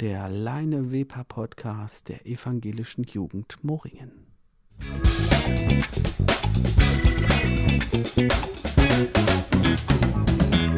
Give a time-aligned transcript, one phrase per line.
[0.00, 4.10] der Leine Weber Podcast der evangelischen Jugend Moringen.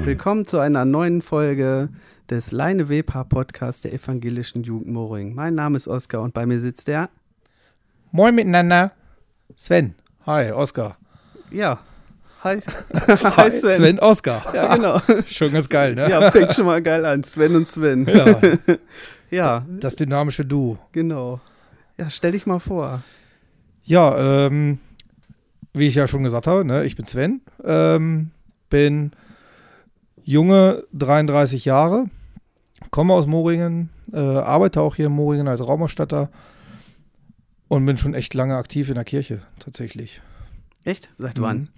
[0.03, 1.91] Willkommen zu einer neuen Folge
[2.31, 5.37] des Leine Weber Podcast der evangelischen Jugend Moringen.
[5.37, 7.09] Mein Name ist Oskar und bei mir sitzt der.
[8.11, 8.91] Moin miteinander.
[9.55, 9.95] Sven.
[10.27, 10.97] Hi, Oskar.
[11.53, 11.79] Ja,
[12.45, 13.77] Hi, Hi Sven.
[13.77, 14.53] Sven Oskar.
[14.53, 15.01] Ja, genau.
[15.29, 16.11] schon ganz geil, ne?
[16.11, 17.23] Ja, fängt schon mal geil an.
[17.23, 18.05] Sven und Sven.
[18.07, 18.41] Ja.
[19.31, 19.67] ja.
[19.79, 20.77] Das dynamische Du.
[20.91, 21.41] Genau.
[21.99, 23.03] Ja, stell dich mal vor.
[23.85, 24.81] Ja, ähm,
[25.73, 27.43] wie ich ja schon gesagt habe, ne, ich bin Sven.
[27.65, 28.33] Ähm,
[28.71, 29.13] bin
[30.25, 32.07] junge 33 Jahre,
[32.91, 36.29] komme aus Moringen, äh, arbeite auch hier in Moringen als Raumausstatter
[37.69, 40.21] und bin schon echt lange aktiv in der Kirche, tatsächlich.
[40.85, 41.11] Echt?
[41.19, 41.69] Seit wann?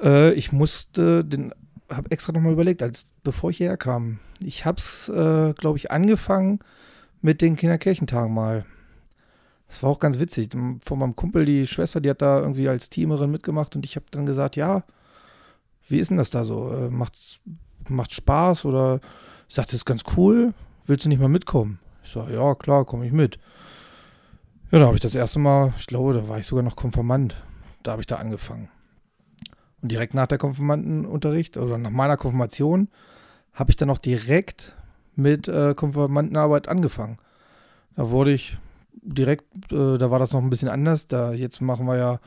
[0.00, 1.52] Äh, ich musste, den
[1.90, 4.18] habe extra nochmal überlegt, als bevor ich hierher kam.
[4.40, 6.60] Ich habe es, äh, glaube ich, angefangen
[7.22, 8.64] mit den Kinderkirchentagen mal.
[9.68, 10.50] Das war auch ganz witzig.
[10.52, 14.06] Von meinem Kumpel, die Schwester, die hat da irgendwie als Teamerin mitgemacht und ich habe
[14.10, 14.84] dann gesagt, ja,
[15.88, 16.72] wie ist denn das da so?
[16.72, 17.40] Äh, macht's,
[17.88, 19.00] macht Spaß oder
[19.48, 20.54] sagt es ganz cool?
[20.86, 21.78] Willst du nicht mal mitkommen?
[22.04, 23.38] Ich sage, ja, klar, komme ich mit.
[24.70, 27.36] Ja, da habe ich das erste Mal, ich glaube, da war ich sogar noch Konfirmand.
[27.82, 28.68] Da habe ich da angefangen.
[29.88, 32.88] Direkt nach der Konfirmandenunterricht oder nach meiner Konfirmation
[33.52, 34.76] habe ich dann auch direkt
[35.14, 37.18] mit äh, Konfirmandenarbeit angefangen.
[37.94, 38.58] Da wurde ich
[39.02, 41.08] direkt, äh, da war das noch ein bisschen anders.
[41.08, 42.20] Da jetzt machen wir ja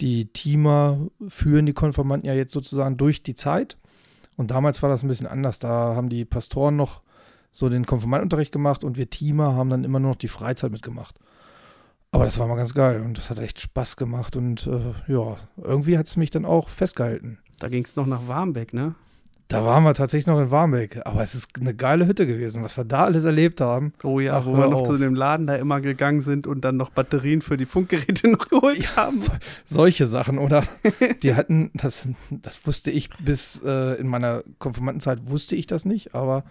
[0.00, 0.98] die Teamer
[1.28, 3.76] führen die Konfirmanden ja jetzt sozusagen durch die Zeit.
[4.36, 5.58] Und damals war das ein bisschen anders.
[5.58, 7.02] Da haben die Pastoren noch
[7.52, 11.16] so den Konfirmandenunterricht gemacht und wir Teamer haben dann immer nur noch die Freizeit mitgemacht.
[12.12, 15.36] Aber das war mal ganz geil und das hat echt Spaß gemacht und äh, ja,
[15.56, 17.38] irgendwie hat es mich dann auch festgehalten.
[17.60, 18.94] Da ging es noch nach Warmbeck, ne?
[19.50, 22.76] Da waren wir tatsächlich noch in Warmbeck, aber es ist eine geile Hütte gewesen, was
[22.76, 23.92] wir da alles erlebt haben.
[24.04, 26.76] Oh ja, Ach, wo wir noch zu dem Laden da immer gegangen sind und dann
[26.76, 29.18] noch Batterien für die Funkgeräte noch geholt ja, haben.
[29.18, 29.32] So,
[29.66, 30.62] solche Sachen, oder?
[31.24, 36.14] die hatten, das, das wusste ich bis äh, in meiner Konfirmandenzeit, wusste ich das nicht,
[36.14, 36.44] aber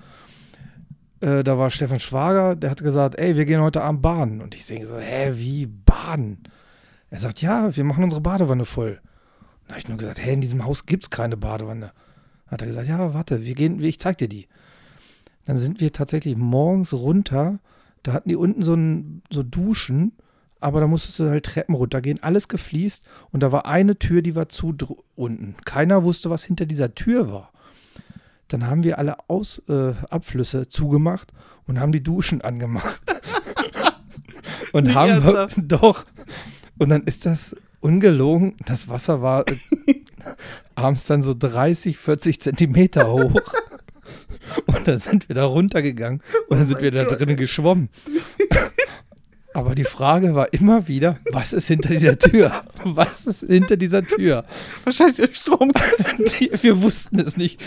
[1.22, 4.42] äh, da war Stefan Schwager, der hat gesagt, ey, wir gehen heute Abend baden.
[4.42, 6.44] Und ich denke so, hä, wie baden?
[7.10, 9.02] Er sagt, ja, wir machen unsere Badewanne voll.
[9.66, 11.92] Da habe ich nur gesagt, hä, in diesem Haus gibt es keine Badewanne.
[12.48, 14.48] Hat er gesagt, ja, warte, wir gehen, ich zeig dir die.
[15.46, 17.60] Dann sind wir tatsächlich morgens runter.
[18.04, 20.14] Da hatten die unten so, ein, so Duschen,
[20.60, 24.36] aber da musstest du halt Treppen runtergehen, alles gefliest und da war eine Tür, die
[24.36, 24.76] war zu
[25.16, 25.56] unten.
[25.66, 27.52] Keiner wusste, was hinter dieser Tür war.
[28.50, 31.32] Dann haben wir alle Aus, äh, Abflüsse zugemacht
[31.68, 33.02] und haben die Duschen angemacht.
[34.74, 35.56] und Nicht haben ernsthaft?
[35.62, 36.06] doch.
[36.80, 38.56] Und dann ist das ungelogen.
[38.66, 39.56] Das Wasser war äh,
[40.76, 43.54] abends dann so 30, 40 Zentimeter hoch.
[44.66, 47.90] Und dann sind wir da runtergegangen und dann oh sind wir da drinnen geschwommen.
[49.54, 52.62] Aber die Frage war immer wieder, was ist hinter dieser Tür?
[52.84, 54.46] Was ist hinter dieser Tür?
[54.84, 56.26] Wahrscheinlich der Stromkasten.
[56.62, 57.60] Wir wussten es nicht.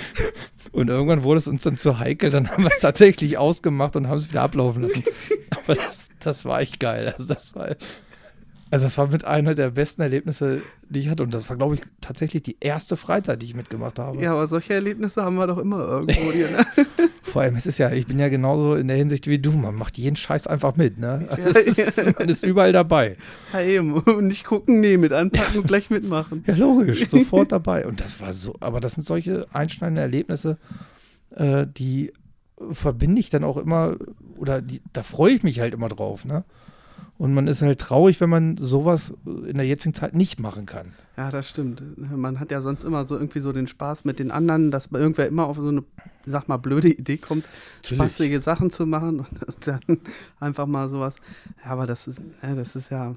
[0.71, 4.09] Und irgendwann wurde es uns dann zu heikel, dann haben wir es tatsächlich ausgemacht und
[4.09, 5.05] haben es wieder ablaufen lassen.
[5.51, 7.13] Aber das, das war echt geil.
[7.17, 7.77] Also das war
[8.73, 11.23] also das war mit einer der besten Erlebnisse, die ich hatte.
[11.23, 14.19] Und das war, glaube ich, tatsächlich die erste Freizeit, die ich mitgemacht habe.
[14.19, 16.65] Ja, aber solche Erlebnisse haben wir doch immer irgendwo hier, ne?
[17.23, 19.53] Vor allem, es ist ja, ich bin ja genauso in der Hinsicht wie du.
[19.53, 21.29] Man macht jeden Scheiß einfach mit, ne?
[21.29, 23.19] Also ja, ist, man ist überall dabei.
[23.53, 24.03] Ja, eben.
[24.27, 26.43] nicht gucken, nee, mit anpacken und gleich mitmachen.
[26.47, 27.87] Ja, logisch, sofort dabei.
[27.87, 30.57] Und das war so, aber das sind solche einschneidenden Erlebnisse,
[31.37, 32.11] äh, die
[32.71, 33.97] verbinde ich dann auch immer,
[34.39, 36.45] oder die, da freue ich mich halt immer drauf, ne?
[37.23, 40.89] Und man ist halt traurig, wenn man sowas in der jetzigen Zeit nicht machen kann.
[41.17, 41.81] Ja, das stimmt.
[41.97, 45.29] Man hat ja sonst immer so irgendwie so den Spaß mit den anderen, dass irgendwer
[45.29, 45.85] immer auf so eine,
[46.27, 48.03] sag mal, blöde Idee kommt, Natürlich.
[48.03, 49.29] spaßige Sachen zu machen und
[49.69, 50.01] dann
[50.41, 51.15] einfach mal sowas.
[51.65, 53.15] Ja, aber das ist, ja, das ist ja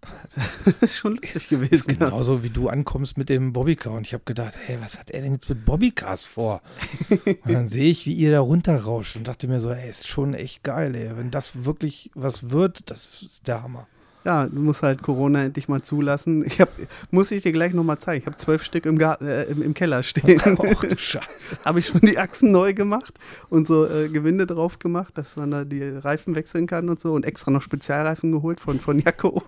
[0.00, 1.98] das ist schon lustig gewesen.
[1.98, 3.92] Genauso wie du ankommst mit dem Bobbycar.
[3.92, 6.62] Und ich habe gedacht, hey, was hat er denn jetzt mit Bobbycars vor?
[7.10, 10.34] und dann sehe ich, wie ihr da runterrauscht und dachte mir so, ey, ist schon
[10.34, 11.16] echt geil, ey.
[11.16, 13.86] Wenn das wirklich was wird, das ist der Hammer.
[14.24, 16.44] Ja, du musst halt Corona endlich mal zulassen.
[16.44, 16.70] Ich hab,
[17.10, 18.20] muss ich dir gleich nochmal zeigen.
[18.20, 20.40] Ich habe zwölf Stück im, Garten, äh, im, im, Keller stehen.
[20.44, 21.20] Ach du Scheiße.
[21.64, 23.14] habe ich schon die Achsen neu gemacht
[23.48, 27.14] und so äh, Gewinde drauf gemacht, dass man da die Reifen wechseln kann und so.
[27.14, 29.42] Und extra noch Spezialreifen geholt von, von Jacko.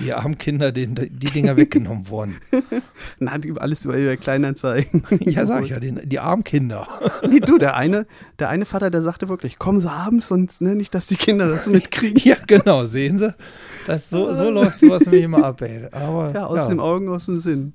[0.00, 2.36] Die armen Kinder, denen die Dinger weggenommen wurden.
[3.18, 5.04] Na, die, alles über, über Kleinanzeigen.
[5.20, 6.88] ja, sag ich ja, die, die armen Kinder.
[7.28, 8.06] nee, du, der eine,
[8.38, 11.48] der eine Vater, der sagte wirklich, kommen Sie abends, sonst ne, nicht, dass die Kinder
[11.48, 12.22] das mitkriegen.
[12.24, 13.34] ja, genau, sehen Sie.
[13.86, 15.88] Das, so, so läuft sowas nämlich immer ab, ey.
[15.92, 16.68] Aber, ja, aus ja.
[16.68, 17.74] dem Augen, aus dem Sinn.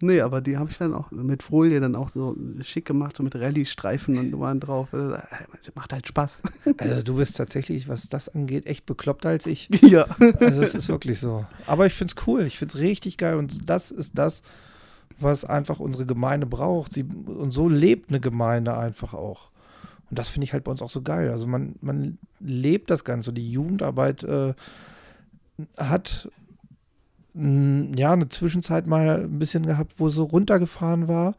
[0.00, 3.22] Nee, aber die habe ich dann auch mit Folie dann auch so schick gemacht, so
[3.22, 4.88] mit Rallye-Streifen und waren drauf.
[4.90, 6.42] Das macht halt Spaß.
[6.78, 9.68] Also du bist tatsächlich, was das angeht, echt bekloppter als ich.
[9.82, 10.06] Ja.
[10.40, 11.46] Also es ist wirklich so.
[11.66, 14.42] Aber ich finde es cool, ich finde es richtig geil und das ist das,
[15.20, 16.92] was einfach unsere Gemeinde braucht.
[16.92, 19.50] Sie, und so lebt eine Gemeinde einfach auch.
[20.10, 21.30] Und das finde ich halt bei uns auch so geil.
[21.30, 23.32] Also man, man lebt das Ganze.
[23.32, 24.54] Die Jugendarbeit äh,
[25.76, 26.28] hat
[27.34, 31.34] mh, ja eine Zwischenzeit mal ein bisschen gehabt, wo so runtergefahren war.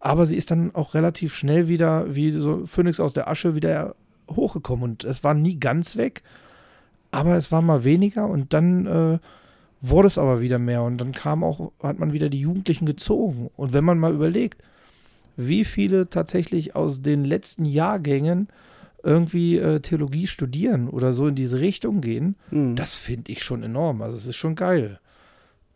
[0.00, 3.94] Aber sie ist dann auch relativ schnell wieder, wie so Phönix aus der Asche, wieder
[4.30, 4.84] hochgekommen.
[4.84, 6.22] Und es war nie ganz weg,
[7.10, 9.18] aber es war mal weniger und dann äh,
[9.82, 10.82] wurde es aber wieder mehr.
[10.82, 13.50] Und dann kam auch, hat man wieder die Jugendlichen gezogen.
[13.56, 14.62] Und wenn man mal überlegt,
[15.36, 18.48] wie viele tatsächlich aus den letzten Jahrgängen
[19.02, 22.76] irgendwie äh, Theologie studieren oder so in diese Richtung gehen, Mhm.
[22.76, 24.02] das finde ich schon enorm.
[24.02, 24.98] Also es ist schon geil.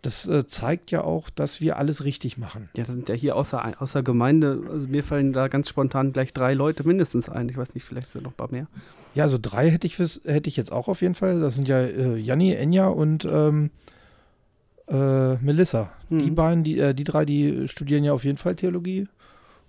[0.02, 2.68] Das äh, zeigt ja auch, dass wir alles richtig machen.
[2.76, 6.34] Ja, das sind ja hier außer, außer Gemeinde, also mir fallen da ganz spontan gleich
[6.34, 7.48] drei Leute mindestens ein.
[7.48, 8.66] Ich weiß nicht, vielleicht sind noch ein paar mehr.
[9.14, 11.40] Ja, so drei hätte ich, fürs, hätte ich jetzt auch auf jeden Fall.
[11.40, 13.70] Das sind ja äh, Janni, Enja und ähm,
[14.88, 15.92] äh, Melissa.
[16.10, 16.34] Die Mhm.
[16.34, 19.08] beiden, die, äh, die drei, die studieren ja auf jeden Fall Theologie.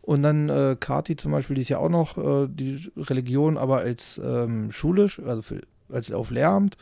[0.05, 3.77] Und dann äh, Kati zum Beispiel, die ist ja auch noch äh, die Religion, aber
[3.79, 5.61] als ähm, schulisch, also für,
[5.91, 6.77] als auf Lehramt.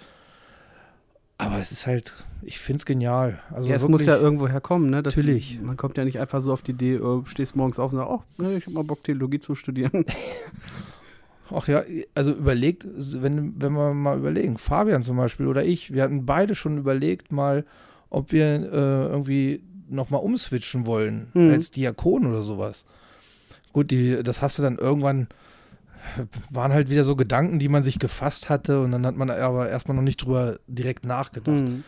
[1.37, 3.39] Aber es ist halt, ich finde es genial.
[3.49, 5.01] Also ja, es wirklich, muss ja irgendwo herkommen, ne?
[5.01, 5.59] Das- Natürlich.
[5.61, 8.11] Man kommt ja nicht einfach so auf die Idee, äh, stehst morgens auf und sagst,
[8.11, 10.05] oh, ich habe mal Bock, Theologie zu studieren.
[11.49, 11.83] Ach ja,
[12.15, 16.55] also überlegt, wenn, wenn wir mal überlegen, Fabian zum Beispiel oder ich, wir hatten beide
[16.55, 17.65] schon überlegt mal,
[18.09, 21.51] ob wir äh, irgendwie nochmal umswitchen wollen Mhm.
[21.51, 22.85] als Diakon oder sowas.
[23.73, 25.27] Gut, die, das hast du dann irgendwann,
[26.49, 29.69] waren halt wieder so Gedanken, die man sich gefasst hatte und dann hat man aber
[29.69, 31.55] erstmal noch nicht drüber direkt nachgedacht.
[31.55, 31.83] Mhm.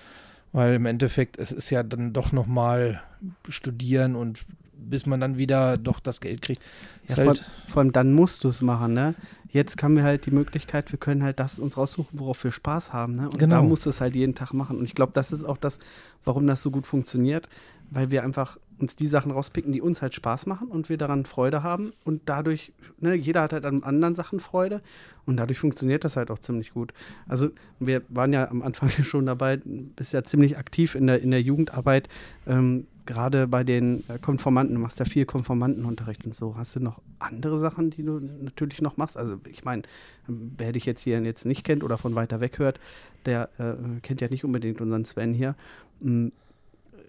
[0.52, 3.02] Weil im Endeffekt, es ist ja dann doch nochmal
[3.50, 4.46] studieren und
[4.78, 6.62] bis man dann wieder doch das Geld kriegt.
[7.08, 9.16] Ja, Ist vor, halt, vor allem dann musst du es machen, ne?
[9.52, 12.94] Jetzt haben wir halt die Möglichkeit, wir können halt das uns raussuchen, worauf wir Spaß
[12.94, 13.30] haben, ne?
[13.30, 13.56] Und Genau.
[13.56, 14.78] da musst du es halt jeden Tag machen.
[14.78, 15.80] Und ich glaube, das ist auch das,
[16.24, 17.48] warum das so gut funktioniert,
[17.90, 21.26] weil wir einfach uns die Sachen rauspicken, die uns halt Spaß machen und wir daran
[21.26, 21.94] Freude haben.
[22.04, 24.82] Und dadurch, ne, jeder hat halt an anderen Sachen Freude
[25.26, 26.94] und dadurch funktioniert das halt auch ziemlich gut.
[27.28, 27.50] Also
[27.80, 31.42] wir waren ja am Anfang schon dabei, bist ja ziemlich aktiv in der, in der
[31.42, 32.10] Jugendarbeit.
[32.48, 36.58] Ähm, Gerade bei den äh, Konformanten, du machst ja viel Konformantenunterricht und so.
[36.58, 39.16] Hast du noch andere Sachen, die du natürlich noch machst?
[39.16, 39.84] Also ich meine,
[40.28, 42.80] wer dich jetzt hier jetzt nicht kennt oder von weiter weg hört,
[43.28, 45.56] der äh, kennt ja nicht unbedingt unseren Sven hier.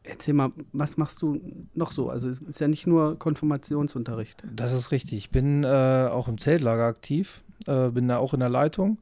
[0.09, 1.41] Erzähl mal, was machst du
[1.75, 2.09] noch so?
[2.11, 4.45] Also es ist ja nicht nur Konfirmationsunterricht.
[4.55, 5.19] Das ist richtig.
[5.19, 8.99] Ich bin äh, auch im Zeltlager aktiv, äh, bin da auch in der Leitung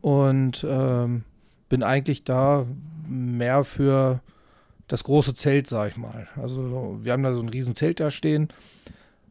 [0.00, 1.24] und ähm,
[1.68, 2.66] bin eigentlich da
[3.08, 4.20] mehr für
[4.88, 6.28] das große Zelt, sag ich mal.
[6.36, 8.48] Also wir haben da so ein riesen Zelt da stehen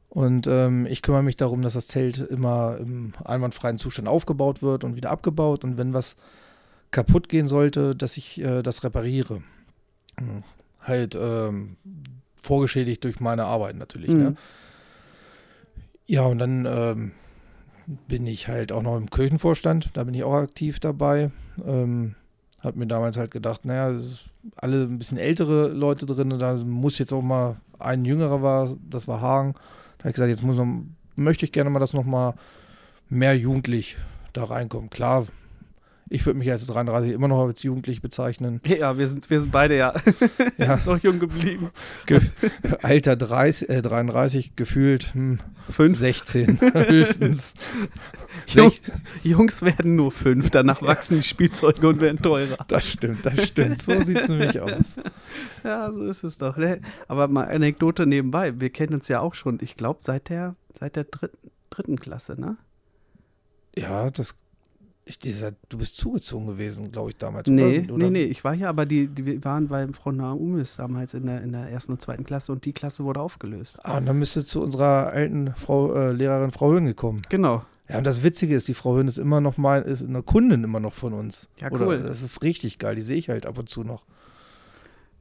[0.10, 4.83] und ähm, ich kümmere mich darum, dass das Zelt immer im einwandfreien Zustand aufgebaut wird
[4.83, 6.16] und wieder abgebaut und wenn was
[6.89, 9.44] kaputt gehen sollte, dass ich äh, das repariere.
[10.81, 11.78] Halt ähm,
[12.36, 14.10] vorgeschädigt durch meine Arbeit natürlich.
[14.10, 14.31] Ne?
[14.31, 14.38] Mhm.
[16.07, 17.12] Ja, und dann ähm,
[18.07, 21.31] bin ich halt auch noch im Kirchenvorstand, da bin ich auch aktiv dabei.
[21.66, 22.16] Ähm,
[22.62, 24.00] hab mir damals halt gedacht, naja,
[24.56, 29.07] alle ein bisschen ältere Leute drin, da muss jetzt auch mal ein jüngerer war, das
[29.07, 29.54] war Hagen.
[29.98, 30.68] Da habe ich gesagt, jetzt muss noch,
[31.16, 32.36] möchte ich gerne mal, dass noch mal
[33.10, 33.98] mehr jugendlich
[34.33, 34.89] da reinkommen.
[34.89, 35.28] Klar,
[36.11, 38.59] ich würde mich als 33 immer noch als jugendlich bezeichnen.
[38.81, 39.94] Ja, wir sind, wir sind beide ja,
[40.57, 40.80] Ja.
[40.85, 41.69] noch jung geblieben.
[42.06, 42.19] Ge
[42.81, 45.39] Alter 30, äh, 33, gefühlt hm,
[45.69, 45.97] Fünf.
[45.97, 47.53] 16 höchstens.
[48.47, 48.71] Jung,
[49.23, 52.57] Jungs werden nur fünf, danach wachsen die Spielzeuge und werden teurer.
[52.68, 53.81] Das stimmt, das stimmt.
[53.81, 54.97] So sieht es nämlich aus.
[55.63, 56.57] Ja, so ist es doch.
[56.57, 56.81] Ne?
[57.07, 58.59] Aber mal Anekdote nebenbei.
[58.59, 62.39] Wir kennen uns ja auch schon, ich glaube, seit der, seit der dritten, dritten Klasse,
[62.39, 62.57] ne?
[63.75, 64.35] Ja, das.
[65.04, 67.48] Ich, dieser, du bist zugezogen gewesen, glaube ich, damals.
[67.50, 67.98] Nee, oder?
[67.98, 68.24] nee, nee.
[68.24, 71.52] Ich war hier, aber die, die wir waren bei Frau Naumis damals in der, in
[71.52, 73.80] der ersten und zweiten Klasse und die Klasse wurde aufgelöst.
[73.84, 77.22] Ah, und dann bist du zu unserer alten Frau, äh, Lehrerin Frau Höhn gekommen.
[77.30, 77.66] Genau.
[77.90, 80.64] Ja, und das Witzige ist, die Frau Höhn ist immer noch mal, ist eine Kundin
[80.64, 81.50] immer noch von uns.
[81.60, 82.04] Ja, Oder, cool.
[82.04, 84.06] das ist richtig geil, die sehe ich halt ab und zu noch.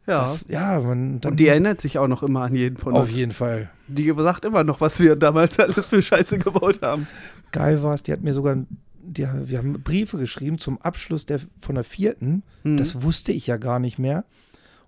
[0.07, 0.23] Ja.
[0.23, 3.17] Das, ja, man, und die erinnert sich auch noch immer an jeden von auf uns.
[3.17, 3.71] jeden Fall.
[3.89, 7.07] Die sagt immer noch, was wir damals alles für Scheiße gebaut haben.
[7.53, 8.57] Geil war es, die hat mir sogar,
[9.02, 12.42] die, wir haben Briefe geschrieben zum Abschluss der, von der vierten.
[12.62, 12.76] Hm.
[12.76, 14.25] Das wusste ich ja gar nicht mehr.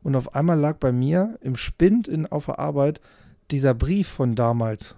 [0.02, 3.00] Und auf einmal lag bei mir im Spind in, auf der Arbeit
[3.50, 4.96] dieser Brief von damals.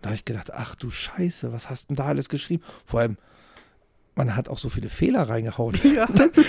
[0.00, 2.62] Da habe ich gedacht, ach du Scheiße, was hast denn da alles geschrieben?
[2.86, 3.16] Vor allem,
[4.14, 5.76] man hat auch so viele Fehler reingehauen.
[5.94, 6.08] Ja.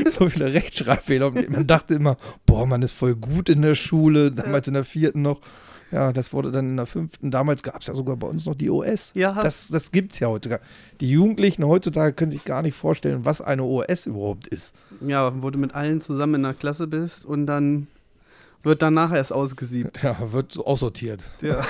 [0.10, 1.32] so viele Rechtschreibfehler.
[1.32, 5.22] Man dachte immer, boah, man ist voll gut in der Schule, damals in der vierten
[5.22, 5.42] noch.
[5.92, 7.32] Ja, das wurde dann in der fünften.
[7.32, 9.12] Damals gab es ja sogar bei uns noch die OS.
[9.14, 9.42] Ja.
[9.44, 10.62] Das, das gibt es ja heutzutage.
[11.02, 14.74] Die Jugendlichen heutzutage können sich gar nicht vorstellen, was eine OS überhaupt ist.
[15.06, 17.88] Ja, wo du mit allen zusammen in der Klasse bist und dann
[18.64, 20.02] wird danach erst ausgesiebt.
[20.04, 21.24] Ja, wird so aussortiert.
[21.42, 21.62] Ja.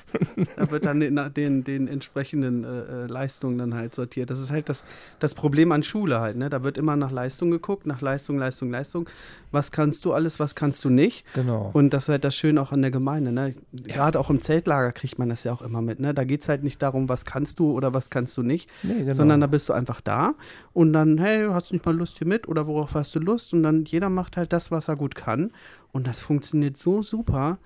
[0.56, 4.30] da wird dann den, den, den entsprechenden äh, äh, Leistungen dann halt sortiert.
[4.30, 4.84] Das ist halt das,
[5.18, 6.36] das Problem an Schule halt.
[6.36, 6.48] Ne?
[6.48, 9.08] Da wird immer nach Leistung geguckt, nach Leistung, Leistung, Leistung.
[9.50, 11.24] Was kannst du alles, was kannst du nicht?
[11.34, 11.70] Genau.
[11.72, 13.32] Und das ist halt das Schöne auch an der Gemeinde.
[13.32, 13.54] Ne?
[13.72, 16.00] Gerade auch im Zeltlager kriegt man das ja auch immer mit.
[16.00, 16.14] Ne?
[16.14, 19.00] Da geht es halt nicht darum, was kannst du oder was kannst du nicht, Nee,
[19.00, 19.12] genau.
[19.12, 20.34] sondern da bist du einfach da
[20.72, 23.52] und dann, hey, hast du nicht mal Lust hier mit oder worauf hast du Lust?
[23.52, 25.52] Und dann jeder macht halt das, was er gut kann.
[25.92, 27.58] Und das funktioniert so super.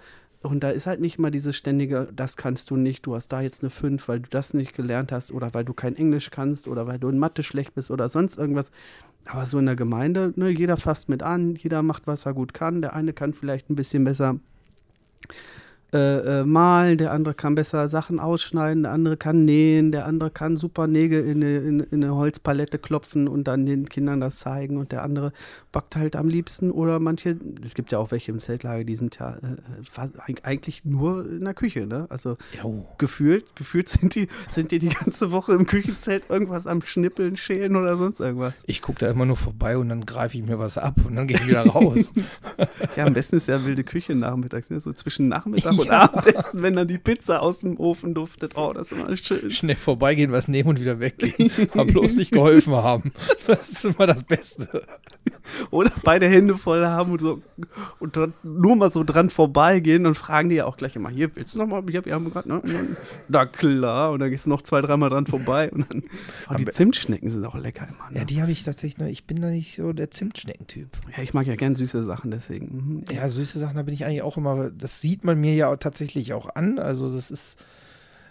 [0.42, 3.40] Und da ist halt nicht mal dieses ständige, das kannst du nicht, du hast da
[3.40, 6.68] jetzt eine 5, weil du das nicht gelernt hast oder weil du kein Englisch kannst
[6.68, 8.70] oder weil du in Mathe schlecht bist oder sonst irgendwas.
[9.26, 12.52] Aber so in der Gemeinde, ne, jeder fasst mit an, jeder macht, was er gut
[12.52, 12.82] kann.
[12.82, 14.38] Der eine kann vielleicht ein bisschen besser
[15.94, 20.28] äh, äh, malen, der andere kann besser Sachen ausschneiden, der andere kann nähen, der andere
[20.28, 24.38] kann super Nägel in eine, in, in eine Holzpalette klopfen und dann den Kindern das
[24.38, 25.32] zeigen und der andere
[25.70, 29.20] backt halt am liebsten oder manche, es gibt ja auch welche im Zeltlager, die sind
[29.20, 32.06] ja äh, eigentlich nur in der Küche, ne?
[32.08, 32.88] Also Jo.
[32.98, 37.76] gefühlt, gefühlt sind die, sind die die ganze Woche im Küchenzelt irgendwas am Schnippeln, Schälen
[37.76, 38.54] oder sonst irgendwas.
[38.66, 41.28] Ich gucke da immer nur vorbei und dann greife ich mir was ab und dann
[41.28, 42.12] gehe ich wieder raus.
[42.96, 44.80] Ja, am besten ist ja wilde Küche nachmittags, ne?
[44.80, 48.56] so zwischen Nachmittag und Abendessen, wenn dann die Pizza aus dem Ofen duftet.
[48.56, 49.50] Oh, das ist immer schön.
[49.50, 51.50] Schnell vorbeigehen, was nehmen und wieder weggehen.
[51.72, 53.12] Aber bloß nicht geholfen haben.
[53.46, 54.82] Das ist immer das Beste.
[55.70, 57.42] Oder beide Hände voll haben und so
[57.98, 61.54] und nur mal so dran vorbeigehen und fragen die ja auch gleich immer, hier, willst
[61.54, 62.62] du noch mal, hier, wir haben gerade, ne?
[63.28, 66.02] Na klar, und dann gehst du noch zwei, dreimal dran vorbei und dann,
[66.50, 68.20] oh, die Zimtschnecken sind auch lecker immer, ne?
[68.20, 69.06] Ja, die habe ich tatsächlich noch.
[69.06, 70.88] Ich bin da nicht so der Zimtschneckentyp.
[71.16, 72.66] Ja, ich mag ja gern süße Sachen, deswegen.
[72.66, 73.04] mhm.
[73.10, 74.70] Ja, süße Sachen, da bin ich eigentlich auch immer.
[74.70, 76.78] Das sieht man mir ja tatsächlich auch an.
[76.78, 77.58] Also, das ist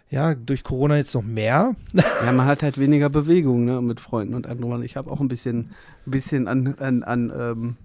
[0.10, 1.76] ja durch Corona jetzt noch mehr.
[1.94, 4.84] Ja, man hat halt weniger Bewegung, ne, mit Freunden und anderen.
[4.84, 5.72] Ich habe auch ein bisschen,
[6.06, 7.78] ein bisschen an, an, an, ähm,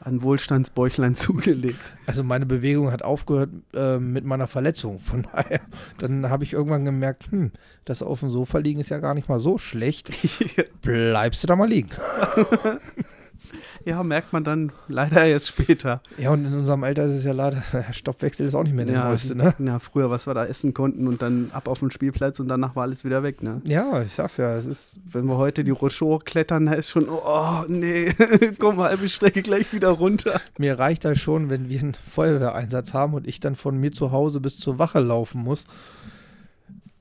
[0.00, 1.94] an Wohlstandsbäuchlein zugelegt.
[2.06, 5.00] Also, meine Bewegung hat aufgehört äh, mit meiner Verletzung.
[5.00, 5.60] Von daher,
[5.98, 7.52] dann habe ich irgendwann gemerkt, hm,
[7.84, 10.10] das auf dem Sofa liegen ist ja gar nicht mal so schlecht.
[10.82, 11.90] Bleibst du da mal liegen.
[13.84, 16.00] ja, merkt man dann leider erst später.
[16.18, 18.84] Ja, und in unserem Alter ist es ja leider, der Stoffwechsel ist auch nicht mehr
[18.84, 19.54] der ja, neueste, ne?
[19.58, 22.76] ja, früher, was wir da essen konnten und dann ab auf den Spielplatz und danach
[22.76, 23.60] war alles wieder weg, ne?
[23.64, 27.08] Ja, ich sag's ja, es ist Wenn wir heute die Roche klettern, da ist schon,
[27.08, 28.12] oh, nee,
[28.58, 30.40] komm, halbe Strecke gleich wieder runter.
[30.58, 34.12] Mir reicht das schon, wenn wir einen Feuerwehreinsatz haben und ich dann von mir zu
[34.12, 35.64] Hause bis zur Wache laufen muss.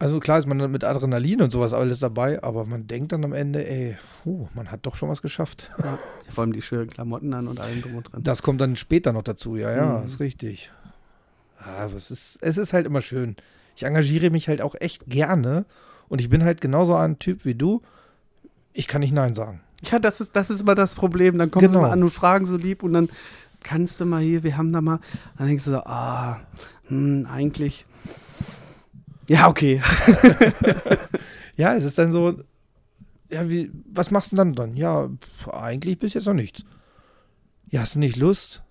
[0.04, 3.32] Also klar ist man mit Adrenalin und sowas alles dabei, aber man denkt dann am
[3.32, 5.72] Ende, ey, puh, man hat doch schon was geschafft.
[5.82, 5.98] Ja,
[6.30, 8.22] vor allem die schönen Klamotten an und allem drum und dran.
[8.22, 10.06] Das kommt dann später noch dazu, ja, ja, Mhm.
[10.06, 10.72] ist richtig.
[11.66, 13.38] Ja, aber es ist, es ist halt immer schön.
[13.78, 15.64] Ich engagiere mich halt auch echt gerne
[16.10, 17.82] und ich bin halt genauso ein Typ wie du.
[18.74, 19.62] Ich kann nicht Nein sagen.
[19.90, 21.38] Ja, das ist, das ist immer das Problem.
[21.38, 21.80] Dann kommen Genau.
[21.80, 23.08] sie mal an und fragen so lieb und dann
[23.62, 25.00] kannst du mal hier, wir haben da mal,
[25.38, 26.42] dann denkst du so, ah,
[26.88, 27.86] hm, eigentlich.
[29.30, 29.82] Ja, okay.
[31.56, 32.40] Ja, es ist dann so,
[33.32, 34.70] ja, wie, was machst du denn dann?
[34.70, 34.76] dann?
[34.76, 36.64] Ja, pf, eigentlich bis jetzt noch nichts.
[37.70, 38.64] Ja, hast du nicht Lust?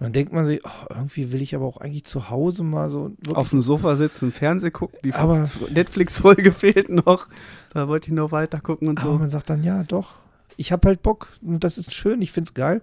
[0.00, 2.90] Und dann denkt man sich, oh, irgendwie will ich aber auch eigentlich zu Hause mal
[2.90, 3.12] so.
[3.34, 7.28] Auf dem Sofa sitzen, Fernseh gucken, die Aber- Netflix-Folge fehlt noch.
[7.72, 9.18] Da wollte ich noch weiter gucken und aber so.
[9.18, 10.14] man sagt dann, ja, doch,
[10.56, 12.80] ich habe halt Bock und das ist schön, ich finde es geil.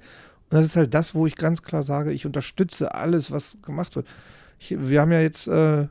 [0.50, 3.96] Und das ist halt das, wo ich ganz klar sage, ich unterstütze alles, was gemacht
[3.98, 4.08] wird.
[4.60, 5.88] Ich, wir haben ja jetzt, äh,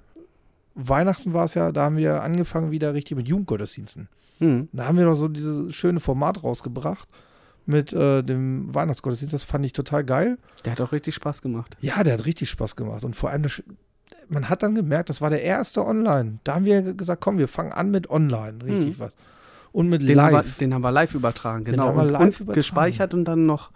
[0.74, 4.08] Weihnachten war es ja, da haben wir angefangen wieder richtig mit Jugendgottesdiensten.
[4.38, 4.68] Hm.
[4.72, 7.08] Da haben wir doch so dieses schöne Format rausgebracht
[7.66, 9.32] mit äh, dem Weihnachtsgottesdienst.
[9.32, 10.38] Das fand ich total geil.
[10.64, 11.76] Der hat auch richtig Spaß gemacht.
[11.80, 13.04] Ja, der hat richtig Spaß gemacht.
[13.04, 13.62] Und vor allem, das,
[14.28, 16.38] man hat dann gemerkt, das war der erste Online.
[16.44, 19.00] Da haben wir gesagt, komm, wir fangen an mit Online, richtig Mhm.
[19.00, 19.14] was.
[19.72, 20.58] Und mit Den haben, wir, Live.
[20.58, 21.86] den haben wir live übertragen, Den genau.
[21.88, 22.54] haben wir und, live und übertragen.
[22.54, 23.70] gespeichert und dann noch,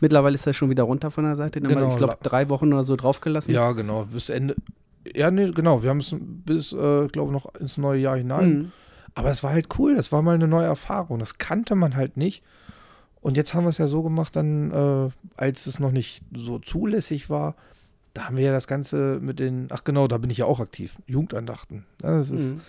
[0.00, 1.60] mittlerweile ist er schon wieder runter von der Seite.
[1.60, 3.52] Den haben wir, Genau, ich glaube, la- drei Wochen oder so draufgelassen.
[3.52, 4.54] Ja, genau, bis Ende.
[5.14, 5.82] Ja, nee, genau.
[5.82, 8.48] Wir haben es bis, äh, glaube noch ins neue Jahr hinein.
[8.50, 8.72] Mhm.
[9.14, 11.18] Aber es war halt cool, das war mal eine neue Erfahrung.
[11.18, 12.42] Das kannte man halt nicht.
[13.20, 16.58] Und jetzt haben wir es ja so gemacht, dann, äh, als es noch nicht so
[16.58, 17.54] zulässig war,
[18.14, 20.60] da haben wir ja das Ganze mit den, ach genau, da bin ich ja auch
[20.60, 21.84] aktiv, Jugendandachten.
[22.02, 22.60] Ja, das ist, Mhm.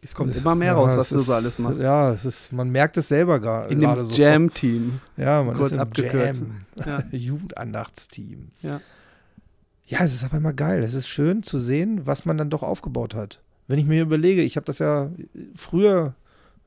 [0.00, 1.82] Es kommt immer mehr ja, raus, was du ist, so alles machst.
[1.82, 4.22] Ja, es ist, man merkt es selber gar, In gerade dem so.
[4.22, 5.00] Jam-Team.
[5.16, 6.44] Ja, man kurz ist im abgekürzt.
[6.78, 6.86] Jam.
[6.86, 7.02] Ja.
[7.10, 8.52] Jugendandachtsteam.
[8.62, 8.80] Ja.
[9.88, 10.82] Ja, es ist aber immer geil.
[10.82, 13.40] Es ist schön zu sehen, was man dann doch aufgebaut hat.
[13.68, 15.10] Wenn ich mir überlege, ich habe das ja
[15.56, 16.14] früher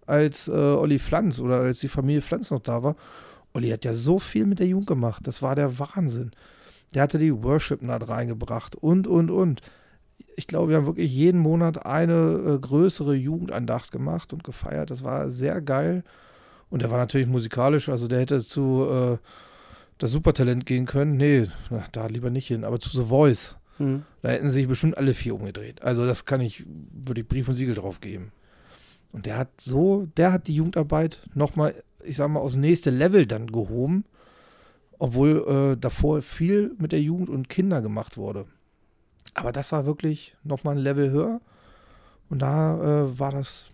[0.08, 2.96] als äh, Olli Pflanz oder als die Familie Pflanz noch da war.
[3.54, 5.28] Olli hat ja so viel mit der Jugend gemacht.
[5.28, 6.32] Das war der Wahnsinn.
[6.96, 9.62] Der hatte die Worship Night reingebracht und, und, und.
[10.36, 14.90] Ich glaube, wir haben wirklich jeden Monat eine äh, größere Jugendandacht gemacht und gefeiert.
[14.90, 16.04] Das war sehr geil.
[16.72, 19.18] Und er war natürlich musikalisch, also der hätte zu äh,
[20.01, 21.15] das Supertalent gehen können.
[21.15, 23.55] Nee, na, da lieber nicht hin, aber zu The Voice.
[23.77, 24.03] Mhm.
[24.24, 25.84] Da hätten sich bestimmt alle vier umgedreht.
[25.84, 28.31] Also das kann ich, würde ich Brief und Siegel drauf geben.
[29.12, 33.27] Und der hat so, der hat die Jugendarbeit nochmal, ich sag mal, aufs nächste Level
[33.27, 34.05] dann gehoben,
[34.98, 38.48] obwohl äh, davor viel mit der Jugend und Kinder gemacht wurde.
[39.36, 41.41] Aber das war wirklich nochmal ein Level höher.
[42.27, 43.72] Und da äh, war das,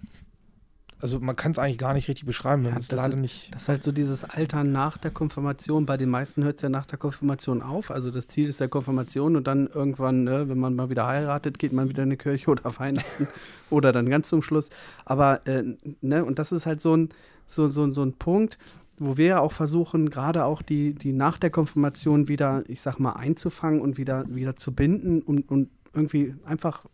[0.99, 3.13] also man kann es eigentlich gar nicht richtig beschreiben, wenn Ja, man es das leider
[3.15, 3.53] ist- nicht.
[3.53, 5.85] Das ist halt so dieses Alter nach der Konfirmation.
[5.85, 7.91] Bei den meisten hört es ja nach der Konfirmation auf.
[7.91, 11.59] Also das Ziel ist der Konfirmation und dann irgendwann, ne, wenn man mal wieder heiratet,
[11.59, 13.27] geht man wieder in die Kirche oder Weihnachten
[13.69, 14.69] oder dann ganz zum Schluss.
[15.05, 15.63] Aber, äh,
[16.01, 17.09] ne, und das ist halt so ein,
[17.45, 18.57] so, so, so ein Punkt,
[18.99, 22.97] wo wir ja auch versuchen, gerade auch die, die nach der Konfirmation wieder, ich sag
[22.99, 26.85] mal, einzufangen und wieder, wieder zu binden und, und irgendwie einfach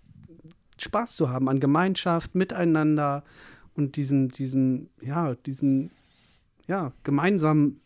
[0.78, 3.24] Spaß zu haben an Gemeinschaft, miteinander
[3.76, 5.92] und diesen, diesen, ja, diesen,
[6.68, 7.78] ja, gemeinsam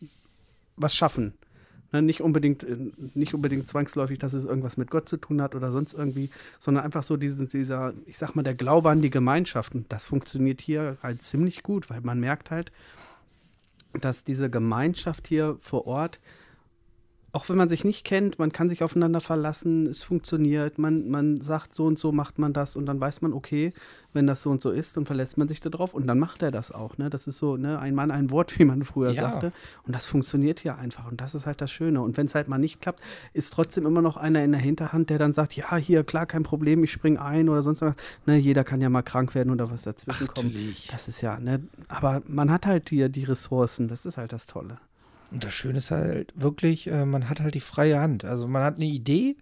[0.76, 1.34] was schaffen.
[1.90, 2.76] Ne, nicht, unbedingt, äh,
[3.14, 6.28] nicht unbedingt zwangsläufig, dass es irgendwas mit Gott zu tun hat oder sonst irgendwie,
[6.58, 9.74] sondern einfach so diesen, dieser, ich sag mal, der Glaube an die Gemeinschaft.
[9.74, 12.72] Und das funktioniert hier halt ziemlich gut, weil man merkt halt,
[13.98, 16.20] dass diese Gemeinschaft hier vor Ort,
[17.32, 21.40] auch wenn man sich nicht kennt, man kann sich aufeinander verlassen, es funktioniert, man, man
[21.42, 23.74] sagt, so und so macht man das und dann weiß man, okay,
[24.14, 26.50] wenn das so und so ist, dann verlässt man sich darauf und dann macht er
[26.50, 26.96] das auch.
[26.96, 27.10] Ne?
[27.10, 29.20] Das ist so, ne, ein Mann, ein Wort, wie man früher Ja.
[29.22, 29.52] sagte.
[29.86, 32.00] Und das funktioniert hier einfach und das ist halt das Schöne.
[32.00, 33.00] Und wenn es halt mal nicht klappt,
[33.34, 36.42] ist trotzdem immer noch einer in der Hinterhand, der dann sagt, ja, hier, klar, kein
[36.44, 37.94] Problem, ich spring ein oder sonst was.
[38.26, 40.46] Ne, jeder kann ja mal krank werden oder was dazwischen kommt.
[40.54, 40.88] Natürlich.
[40.90, 44.46] Das ist ja, ne, aber man hat halt hier die Ressourcen, das ist halt das
[44.46, 44.78] Tolle.
[45.30, 48.24] Und das Schöne ist halt wirklich, äh, man hat halt die freie Hand.
[48.24, 49.36] Also man hat eine Idee,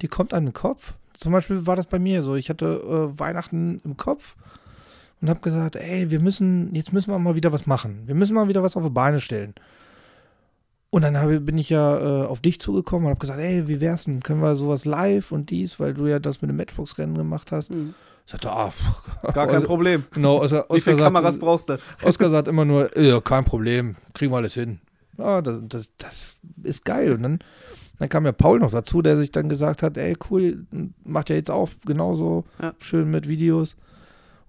[0.00, 0.94] die kommt an den Kopf.
[1.14, 2.34] Zum Beispiel war das bei mir so.
[2.36, 4.36] Ich hatte äh, Weihnachten im Kopf
[5.20, 8.02] und habe gesagt, ey, wir müssen, jetzt müssen wir mal wieder was machen.
[8.06, 9.54] Wir müssen mal wieder was auf die Beine stellen.
[10.88, 13.80] Und dann habe, bin ich ja äh, auf dich zugekommen und habe gesagt, ey, wie
[13.80, 14.22] wär's denn?
[14.22, 17.70] Können wir sowas live und dies, weil du ja das mit dem Matchbox-Rennen gemacht hast.
[17.70, 18.72] Ich sagte, ah,
[19.22, 20.04] Gar kein also, Problem.
[20.12, 21.78] Genau, Oskar, Wie viele Oskar sagt- Kameras brauchst du?
[22.02, 22.88] Oskar sagt immer nur,
[23.22, 24.80] kein Problem, kriegen wir alles hin.
[25.18, 27.12] Ja, das, das, das ist geil.
[27.12, 27.38] Und dann,
[27.98, 30.66] dann kam ja Paul noch dazu, der sich dann gesagt hat, ey, cool,
[31.04, 32.74] macht ja jetzt auch genauso Ja.
[32.78, 33.76] schön mit Videos.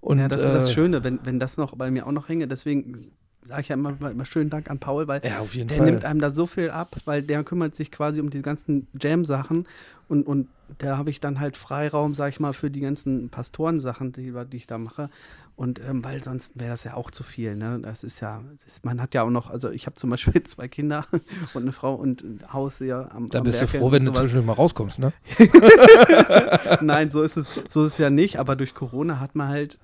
[0.00, 2.28] Und ja, das ist das äh, Schöne, wenn, wenn das noch bei mir auch noch
[2.28, 2.48] hänge.
[2.48, 5.84] Deswegen sage ich ja immer, immer schönen Dank an Paul, weil Ja, der Fall.
[5.84, 9.66] nimmt einem da so viel ab, weil der kümmert sich quasi um die ganzen Jam-Sachen
[10.08, 14.12] und, und da habe ich dann halt Freiraum, sag ich mal, für die ganzen Pastorensachen,
[14.12, 15.10] die, die ich da mache.
[15.54, 17.56] Und ähm, weil sonst wäre das ja auch zu viel.
[17.56, 17.78] Ne?
[17.82, 20.68] Das ist ja, das, man hat ja auch noch, also ich habe zum Beispiel zwei
[20.68, 21.04] Kinder
[21.54, 24.00] und eine Frau und ein Haus hier am da am bist du Berge froh, wenn
[24.00, 24.20] du sowas.
[24.20, 25.12] zwischendurch mal rauskommst, ne?
[26.80, 29.78] Nein, so ist es, so ist es ja nicht, aber durch Corona hat man halt,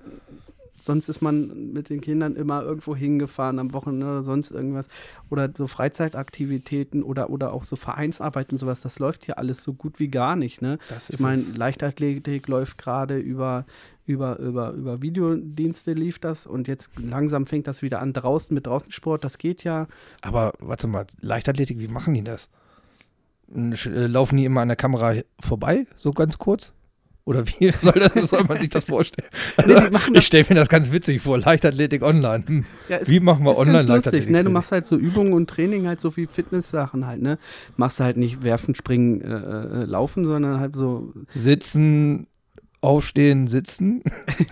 [0.81, 4.87] sonst ist man mit den Kindern immer irgendwo hingefahren am Wochenende oder sonst irgendwas.
[5.29, 9.73] Oder so Freizeitaktivitäten oder, oder auch so Vereinsarbeit und sowas, das läuft hier alles so
[9.73, 10.61] gut wie gar nicht.
[10.61, 10.77] Ne?
[11.09, 13.65] Ich meine, Leichtathletik läuft gerade über,
[14.05, 18.67] über, über, über Videodienste lief das und jetzt langsam fängt das wieder an draußen mit
[18.67, 19.87] Draußensport, das geht ja.
[20.21, 22.49] Aber warte mal, Leichtathletik, wie machen die das?
[23.53, 26.73] Äh, Laufen die immer an der Kamera vorbei, so ganz kurz?
[27.29, 29.29] Oder wie soll, das, soll man sich das vorstellen?
[29.67, 32.43] Nee, die machen ich stelle mir das ganz witzig vor, Leichtathletik online.
[32.47, 32.65] Hm.
[32.87, 34.31] Ja, ist- Wie machen wir online Leichtathletik?
[34.31, 34.43] ne?
[34.43, 37.37] Du machst halt so Übungen und Training halt so wie Fitnesssachen halt, ne?
[37.77, 42.25] Machst halt nicht werfen, springen, äh, äh, laufen, sondern halt so, Sitzen,
[42.81, 44.01] aufstehen, sitzen.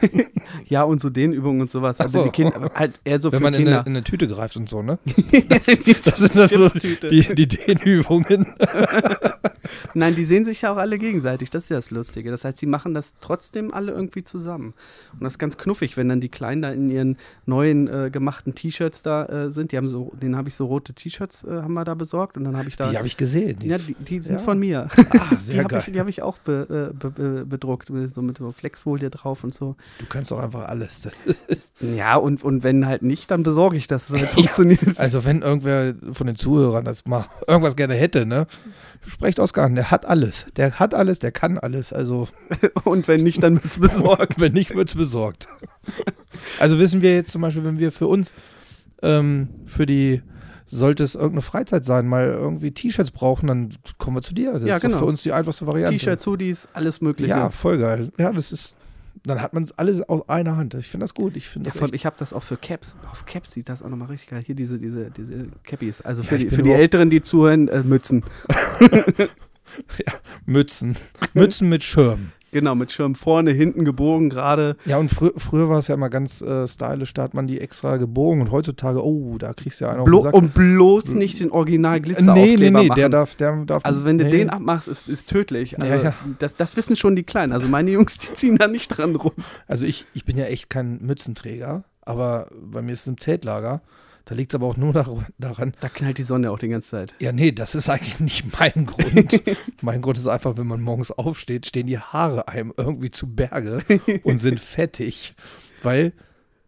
[0.66, 2.00] ja und so Dehnübungen und sowas.
[2.00, 2.26] Also so.
[2.26, 4.84] die Kinder, halt eher so Wenn man in eine, in eine Tüte greift und so,
[4.84, 5.00] ne?
[5.50, 8.46] das ist Das sind das so die, die Dehnübungen.
[9.94, 11.50] Nein, die sehen sich ja auch alle gegenseitig.
[11.50, 12.32] Das ist ja das Lustige.
[12.32, 14.74] Das heißt, sie machen das trotzdem alle irgendwie zusammen.
[15.14, 18.56] Und das ist ganz knuffig, wenn dann die Kleinen da in ihren neuen äh, gemachten
[18.56, 19.72] T-Shirts da äh, sind.
[19.72, 22.44] Die haben so, den habe ich so rote T-Shirts äh, haben wir da besorgt und
[22.44, 22.90] dann habe ich da.
[22.90, 23.60] Die habe ich gesehen.
[23.60, 24.44] Die, ja, die, die sind Ja.
[24.44, 24.88] von mir.
[24.96, 25.84] ah, Die sehr habe geil.
[25.86, 29.10] ich, die hab ich auch be, äh, be, be, bedruckt, mit so mit so Flexfolie
[29.10, 29.76] drauf und so.
[30.00, 31.08] Du kannst doch einfach alles.
[31.80, 35.00] Ja, und, und wenn halt nicht, dann besorge ich, dass es halt funktioniert.
[35.00, 38.48] Also wenn irgendwer von den Zuhörern das mal irgendwas gerne hätte, ne?
[39.08, 40.46] Sprecht Oskar an, der hat alles.
[40.58, 41.94] Der hat alles, der kann alles.
[41.94, 42.28] Also
[42.84, 44.40] Und wenn nicht, dann wird es besorgt.
[44.40, 45.48] wenn nicht, wird's besorgt.
[46.60, 48.34] Also wissen wir jetzt zum Beispiel, wenn wir für uns,
[49.02, 50.22] ähm, für die,
[50.66, 54.54] sollte es irgendeine Freizeit sein, mal irgendwie T-Shirts brauchen, dann kommen wir zu dir.
[54.54, 55.00] Das Ja, ist genau.
[55.00, 55.94] für uns die einfachste Variante.
[55.94, 57.30] T-Shirts, Hoodies, alles Mögliche.
[57.32, 58.12] Ja, voll geil.
[58.18, 58.76] Ja, das ist
[59.28, 60.74] dann hat man es alles aus einer Hand.
[60.76, 61.36] Ich finde das gut.
[61.36, 62.96] Ich, find Ja, ich habe das auch für Caps.
[63.12, 64.44] Auf Caps sieht das auch nochmal richtig geil.
[64.46, 66.02] Hier diese, diese, diese Cappies.
[66.02, 68.24] Also Ja, für, ich die, für die Älteren, die zuhören, äh, Mützen.
[70.46, 70.96] Mützen.
[71.34, 72.32] Mützen mit Schirm.
[72.52, 74.78] Genau, mit Schirm vorne, hinten gebogen, gerade.
[74.86, 77.60] Ja, und frü früher war es ja immer ganz äh, stylisch, da hat man die
[77.60, 80.34] extra gebogen und heutzutage, oh, da kriegst du ja einen auf Blo Sack.
[80.34, 82.98] und bloß nicht den original nee, Glitzeraufkleber nee, nee, machen.
[82.98, 84.32] der darf, der darf also wenn du nee.
[84.32, 85.80] den abmachst, ist, ist tödlich.
[85.80, 86.14] Also Ja, ja.
[86.40, 87.52] Das, das wissen schon die Kleinen.
[87.52, 89.34] Also meine Jungs, die ziehen da nicht dran rum.
[89.68, 93.82] Also ich, ich bin ja echt kein Mützenträger, aber bei mir ist es im Zeltlager.
[94.28, 96.90] Da liegt es aber auch nur dar daran, Da knallt die Sonne auch die ganze
[96.90, 97.16] Zeit.
[97.20, 99.42] ja, nee, das ist eigentlich nicht mein Grund.
[99.82, 103.80] mein Grund ist einfach, wenn man morgens aufsteht, stehen die Haare einem irgendwie zu Berge
[104.24, 105.34] und sind fettig,
[105.82, 106.12] weil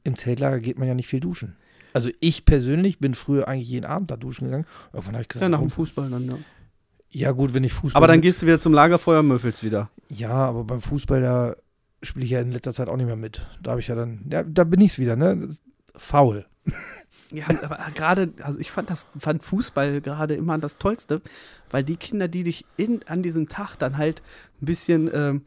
[0.05, 1.57] im Zeltlager geht man ja nicht viel duschen.
[1.91, 4.65] Also ich persönlich bin früher eigentlich jeden Abend da duschen gegangen.
[4.93, 6.37] Irgendwann habe ich gesagt, Ja, nach dem Fußball dann, ja.
[7.09, 9.89] ja gut, wenn ich Fußball Aber dann gehst du wieder zum Lagerfeuer und müffelst wieder.
[10.09, 11.55] Ja, aber beim Fußball, da
[12.03, 13.45] spiele ich ja in letzter Zeit auch nicht mehr mit.
[13.61, 15.49] Da habe ich ja dann, ja, da bin ich es wieder, ne?
[15.95, 16.45] Faul.
[17.31, 21.21] Ja, aber gerade, also ich fand das, fand Fußball gerade immer das Tollste,
[21.69, 24.21] weil die Kinder, die dich in, an diesem Tag dann halt
[24.61, 25.41] ein bisschen ähm,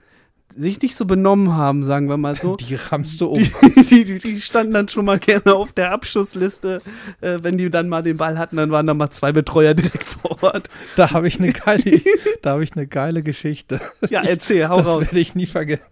[0.54, 2.56] sich nicht so benommen haben, sagen wir mal so.
[2.60, 3.38] Die rammst du um.
[3.90, 6.80] Die, die, die standen dann schon mal gerne auf der Abschussliste.
[7.20, 10.04] Äh, wenn die dann mal den Ball hatten, dann waren da mal zwei Betreuer direkt
[10.04, 10.68] vor Ort.
[10.96, 12.00] Da habe ich eine geile,
[12.42, 13.80] da habe ich eine geile Geschichte.
[14.08, 15.00] Ja, erzähl, hau Das raus.
[15.06, 15.82] werde ich nie vergessen.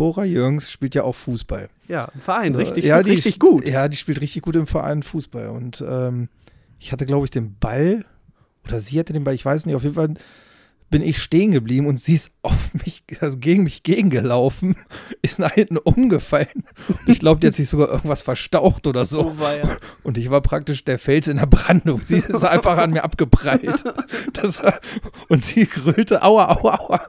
[0.00, 1.68] Cora Jürgens spielt ja auch Fußball.
[1.86, 3.68] Ja, ein Verein, richtig, ja, gut, die, richtig gut.
[3.68, 5.48] Ja, die spielt richtig gut im Verein Fußball.
[5.48, 6.30] Und ähm,
[6.78, 8.06] ich hatte, glaube ich, den Ball,
[8.64, 10.14] oder sie hatte den Ball, ich weiß nicht, auf jeden Fall
[10.88, 14.74] bin ich stehen geblieben und sie ist auf mich, also gegen mich gegengelaufen,
[15.22, 16.64] ist nach hinten umgefallen.
[17.04, 19.36] Ich glaube, die hat sich sogar irgendwas verstaucht oder so.
[19.40, 19.76] Ja.
[20.02, 22.00] Und ich war praktisch der Fels in der Brandung.
[22.02, 23.84] Sie ist einfach an mir abgeprallt.
[23.84, 24.80] War,
[25.28, 27.00] und sie grüllte, aua, aua, aua.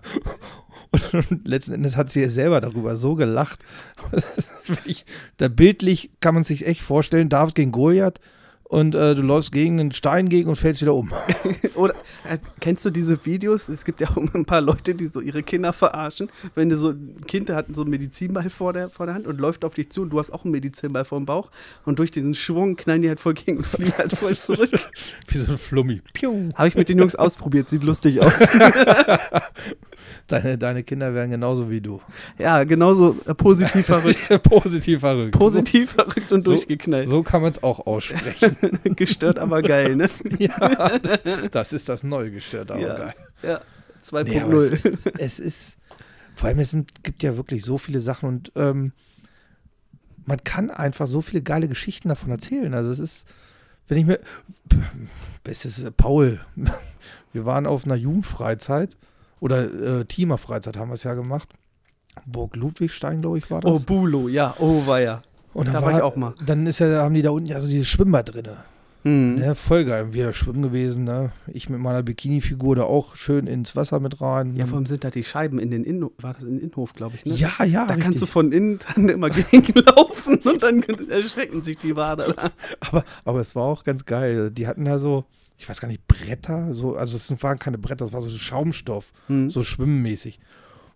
[0.91, 3.59] Und, und letzten Endes hat sie selber darüber so gelacht.
[4.65, 5.05] Wirklich,
[5.37, 8.19] da bildlich kann man sich echt vorstellen, David gegen Goliath
[8.71, 11.11] und äh, du läufst gegen einen Stein gegen und fällst wieder um.
[11.75, 11.93] Oder
[12.29, 13.67] äh, kennst du diese Videos?
[13.67, 16.29] Es gibt ja auch ein paar Leute, die so ihre Kinder verarschen.
[16.55, 19.41] Wenn du so ein Kind hat so einen Medizinball vor der, vor der Hand und
[19.41, 21.51] läuft auf dich zu und du hast auch einen Medizinball vor dem Bauch
[21.83, 24.71] und durch diesen Schwung knallen die halt voll gegen und fliegen halt voll zurück.
[25.27, 26.01] Wie so ein Flummi.
[26.55, 28.39] Habe ich mit den Jungs ausprobiert, sieht lustig aus.
[30.31, 32.01] Deine, deine Kinder werden genauso wie du.
[32.37, 34.29] ja, genauso äh, positiv verrückt.
[34.43, 35.37] Positiv verrückt.
[35.37, 37.07] Positiv verrückt und So- durchgeknallt.
[37.07, 38.55] So kann man es auch aussprechen.
[38.95, 40.09] Gestört, aber geil, ne?
[40.39, 40.97] ja,
[41.51, 42.95] das ist das neue gestört, aber Ja.
[42.97, 43.13] geil.
[43.43, 43.61] Ja,
[44.05, 44.23] 2.0.
[44.23, 45.77] Nee, es, ist, es ist,
[46.35, 48.93] vor allem es sind, gibt ja wirklich so viele Sachen und ähm,
[50.25, 52.73] man kann einfach so viele geile Geschichten davon erzählen.
[52.73, 53.27] Also es ist,
[53.87, 54.19] wenn ich mir,
[55.43, 56.39] bestes äh, Paul,
[57.33, 58.95] wir waren auf einer Jugendfreizeit
[59.41, 61.49] oder äh, Teamerfreizeit haben wir es ja gemacht.
[62.25, 63.71] Burg Ludwigstein, glaube ich, war das.
[63.71, 65.21] oh, Bulo, ja, oh, war ja.
[65.53, 66.33] und da war ich auch mal.
[66.45, 68.57] Dann ist ja, haben die da unten ja so dieses Schwimmbad drinne.
[69.03, 69.35] Hm.
[69.35, 70.13] Ne, voll geil.
[70.13, 71.31] Wir schwimmen gewesen, ne?
[71.47, 74.55] Ich mit meiner Bikini-Figur da auch schön ins Wasser mit rein.
[74.55, 76.93] Ja, vor allem sind da die Scheiben in den Innenhof, war das in den Innenhof,
[76.93, 77.33] glaube ich, ne?
[77.33, 77.87] ja, ja.
[77.87, 78.29] Da kannst du richtig.
[78.29, 82.51] von innen dann immer gegenlaufen und dann erschrecken sich die Wader.
[82.79, 84.51] Aber, aber es war auch ganz geil.
[84.51, 85.25] Die hatten da so,
[85.61, 89.13] ich weiß gar nicht, Bretter, so, also es waren keine Bretter, das war so Schaumstoff,
[89.27, 89.51] Hm.
[89.51, 90.39] so schwimmmäßig.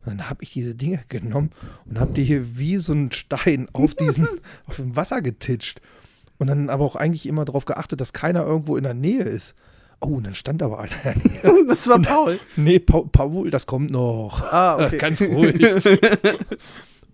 [0.03, 1.51] Und dann habe ich diese Dinge genommen
[1.85, 4.27] und habe die hier wie so einen Stein auf diesen,
[4.65, 5.81] auf dem Wasser getitscht.
[6.39, 9.53] Und dann aber auch eigentlich immer darauf geachtet, dass keiner irgendwo in der Nähe ist.
[10.01, 10.91] Oh, und dann stand aber einer.
[11.67, 12.39] Das war Paul.
[12.57, 14.41] Nee, Paul, Paul das kommt noch.
[14.51, 14.97] Ah, okay.
[14.99, 15.63] Ganz ruhig.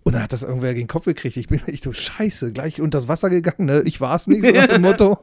[0.02, 1.36] Und dann hat das irgendwer gegen den Kopf gekriegt.
[1.36, 3.66] Ich bin echt so scheiße, gleich unter das Wasser gegangen.
[3.66, 3.82] Ne?
[3.84, 5.18] Ich war es nicht, so nach dem Motto.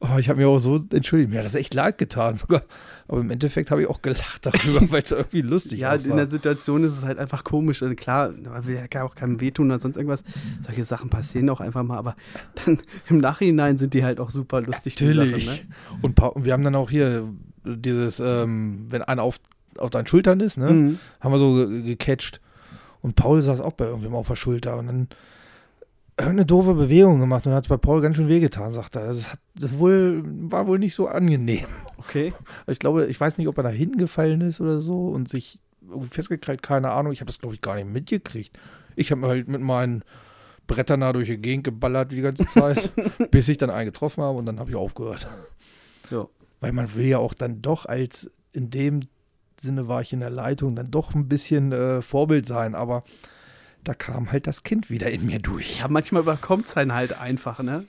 [0.00, 1.30] Oh, ich habe mir auch so entschuldigt.
[1.30, 2.62] Mir hat das echt leid getan sogar.
[3.08, 6.10] Aber im Endeffekt habe ich auch gelacht darüber, weil es irgendwie lustig Ja, aussah.
[6.10, 7.82] in der Situation ist es halt einfach komisch.
[7.82, 10.22] Also klar, man will ja auch keinem wehtun oder sonst irgendwas.
[10.64, 12.14] Solche Sachen passieren auch einfach mal, aber
[12.66, 12.78] dann
[13.08, 14.96] im Nachhinein sind die halt auch super lustig.
[14.96, 15.46] die Natürlich.
[15.46, 15.58] Sachen,
[16.02, 16.28] ne?
[16.34, 17.26] und, wir haben dann auch hier
[17.64, 19.38] dieses, ähm, wenn einer auf,
[19.78, 20.70] auf deinen Schultern ist, ne?
[20.70, 20.98] Mhm.
[21.20, 22.40] haben wir so ge- gecatcht.
[23.02, 25.08] Und Paul saß auch bei irgendwem auf der Schulter und dann
[26.18, 29.02] irgendeine doofe Bewegung gemacht und hat es bei Paul ganz schön wehgetan, sagt er.
[29.02, 29.38] Also es hat
[29.78, 31.66] wohl, war wohl nicht so angenehm.
[31.98, 32.32] Okay.
[32.66, 35.60] Ich glaube, ich weiß nicht, ob er da hingefallen ist oder so und sich
[36.10, 37.12] festgekriegt, keine Ahnung.
[37.12, 38.58] Ich habe das, glaube ich, gar nicht mitgekriegt.
[38.96, 40.02] Ich habe halt mit meinen
[40.66, 42.90] Brettern da durch die Gegend geballert die ganze Zeit,
[43.30, 45.28] bis ich dann einen getroffen habe und dann habe ich aufgehört.
[46.08, 46.30] So.
[46.60, 49.00] Weil man will ja auch dann doch als, in dem
[49.60, 53.04] Sinne war ich in der Leitung, dann doch ein bisschen äh, Vorbild sein, aber
[53.86, 55.80] da kam halt das Kind wieder in mir durch.
[55.80, 57.84] Ja, manchmal überkommt es einen halt einfach, ne?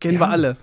[0.00, 0.20] Kennen Ja.
[0.20, 0.56] wir alle.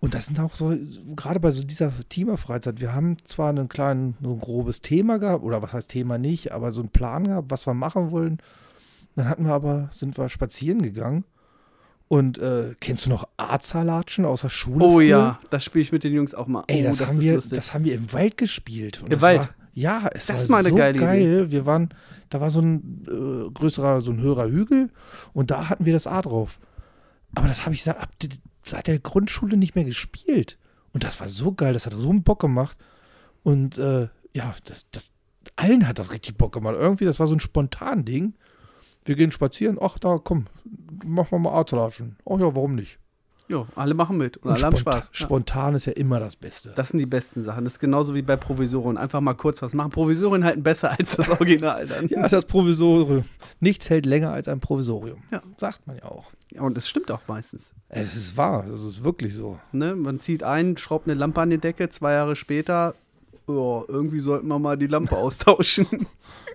[0.00, 0.76] Und das sind auch so,
[1.16, 5.42] gerade bei so dieser Teamerfreizeit, wir haben zwar einen kleinen, so ein grobes Thema gehabt,
[5.42, 8.38] oder was heißt Thema nicht, aber so einen Plan gehabt, was wir machen wollen.
[9.16, 11.24] Dann hatten wir aber, sind wir spazieren gegangen.
[12.08, 14.84] Und äh, kennst du noch Arzerlatschen aus der Schule?
[14.84, 15.08] Oh früher?
[15.08, 16.64] ja, das spiele ich mit den Jungs auch mal.
[16.66, 17.56] Ey, oh, das, haben wir, lustig.
[17.56, 19.00] das haben wir im Wald gespielt.
[19.02, 19.48] Im das Wald?
[19.74, 21.50] War, ja, es Das war eine so geil.
[21.50, 21.90] Wir waren,
[22.30, 24.90] da war so ein äh, größerer, so ein höherer Hügel
[25.32, 26.58] und da hatten wir das A drauf.
[27.34, 27.96] Aber das habe ich seit,
[28.64, 30.58] seit der Grundschule nicht mehr gespielt.
[30.92, 32.78] Und das war so geil, das hat so einen Bock gemacht.
[33.42, 35.10] Und äh, ja, das, das,
[35.56, 36.76] allen hat das richtig Bock gemacht.
[36.78, 38.34] Irgendwie, das war so ein spontan Ding.
[39.04, 40.46] Wir gehen spazieren, ach da, komm,
[41.04, 42.16] machen wir mal Arztlatschen.
[42.24, 42.98] Ach ja, warum nicht?
[43.46, 45.10] Jo, alle machen mit und, Und alle haben spontan, Spaß.
[45.14, 45.26] Ja.
[45.26, 46.72] Spontan ist ja immer das Beste.
[46.74, 47.64] Das sind die besten Sachen.
[47.64, 48.96] Das ist genauso wie bei Provisorien.
[48.96, 49.90] Einfach mal kurz was machen.
[49.90, 52.08] Provisorien halten besser als das Original dann.
[52.08, 53.24] Ja, das Provisorium.
[53.60, 55.22] Nichts hält länger als ein Provisorium.
[55.30, 55.42] Ja.
[55.58, 56.30] Sagt man ja auch.
[56.52, 57.72] Ja, Und das stimmt auch meistens.
[57.88, 59.58] Es ist wahr, es ist wirklich so.
[59.72, 59.94] Ne?
[59.94, 62.94] Man zieht ein, schraubt eine Lampe an die Decke, zwei Jahre später,
[63.46, 65.86] oh, irgendwie sollten wir mal die Lampe austauschen.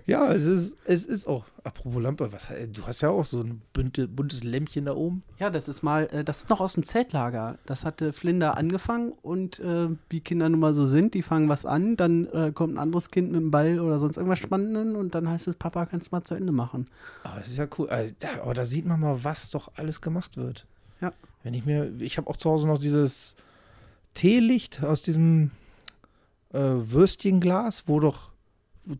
[0.06, 1.44] Ja, es ist, es ist auch.
[1.62, 5.22] Apropos Lampe, was, du hast ja auch so ein bunte, buntes Lämpchen da oben.
[5.38, 7.58] Ja, das ist mal, äh, das ist noch aus dem Zeltlager.
[7.66, 11.66] Das hatte Flinder angefangen und äh, wie Kinder nun mal so sind, die fangen was
[11.66, 15.14] an, dann äh, kommt ein anderes Kind mit einem Ball oder sonst irgendwas Spannenden und
[15.14, 16.86] dann heißt es, Papa, kannst du mal zu Ende machen.
[17.22, 17.88] Aber es ist ja cool.
[17.90, 20.66] Also, da- Aber da sieht man mal, was doch alles gemacht wird.
[21.00, 21.12] Ja.
[21.42, 23.36] Wenn ich mir, ich habe auch zu Hause noch dieses
[24.14, 25.50] Teelicht aus diesem
[26.52, 28.29] äh, Würstchenglas, wo doch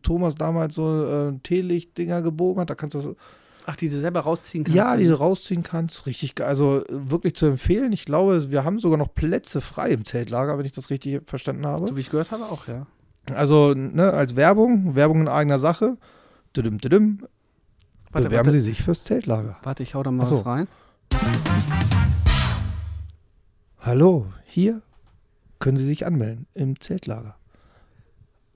[0.03, 2.69] Thomas damals so äh, Teelicht-Dinger gebogen hat.
[2.69, 3.15] Da kannst du das
[3.65, 4.75] Ach, die du selber rausziehen kannst.
[4.75, 4.99] Ja, dann?
[4.99, 6.05] die du rausziehen kannst.
[6.05, 6.47] Richtig geil.
[6.47, 7.91] Also äh, wirklich zu empfehlen.
[7.91, 11.65] Ich glaube, wir haben sogar noch Plätze frei im Zeltlager, wenn ich das richtig verstanden
[11.65, 11.87] habe.
[11.87, 12.87] So wie ich gehört habe, auch, ja.
[13.33, 15.97] Also ne, als Werbung, Werbung in eigener Sache.
[16.55, 17.27] Düdüm, düdüm,
[18.11, 18.51] Warte, bewerben warte.
[18.51, 19.57] Sie sich fürs Zeltlager.
[19.63, 20.37] Warte, ich hau da mal so.
[20.37, 20.67] was rein.
[23.79, 24.81] Hallo, hier
[25.59, 27.35] können Sie sich anmelden im Zeltlager.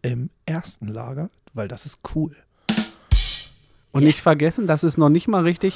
[0.06, 2.36] Im ersten Lager, weil das ist cool.
[3.92, 5.76] Und nicht vergessen, das ist noch nicht mal richtig.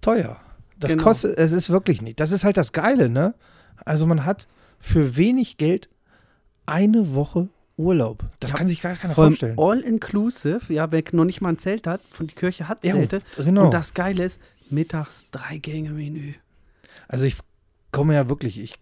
[0.00, 0.38] teuer.
[0.78, 1.02] Das Genau.
[1.04, 2.20] kostet, es ist wirklich nicht.
[2.20, 3.34] Das ist halt das Geile, ne?
[3.84, 5.88] Also man hat für wenig Geld
[6.66, 8.22] eine Woche Urlaub.
[8.40, 9.58] Das Ja, kann sich gar keiner vorstellen.
[9.58, 13.22] All-Inclusive, ja, wer noch nicht mal ein Zelt hat, von die Kirche hat Ja, Zelte.
[13.38, 13.64] genau.
[13.66, 16.34] Und das Geile ist, mittags drei Gänge Menü.
[17.08, 17.36] Also ich
[17.90, 18.74] komme ja wirklich, ich,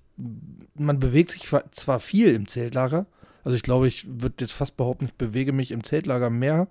[0.75, 3.07] man bewegt sich zwar viel im Zeltlager.
[3.45, 6.69] Also ich glaube, ich würde jetzt fast behaupten, ich bewege mich im Zeltlager mehr.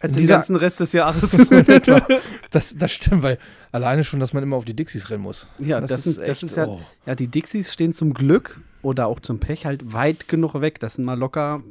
[0.00, 1.36] Als den ganzen Rest des Jahres.
[2.50, 3.38] Das, das stimmt, weil
[3.70, 5.46] alleine schon, dass man immer auf die Dixies rennen muss.
[5.58, 6.80] ja, das, ist, das echt, ist ja, oh.
[7.06, 10.80] ja, die Dixies stehen zum Glück oder auch zum Pech halt weit genug weg.
[10.80, 11.62] Das sind mal locker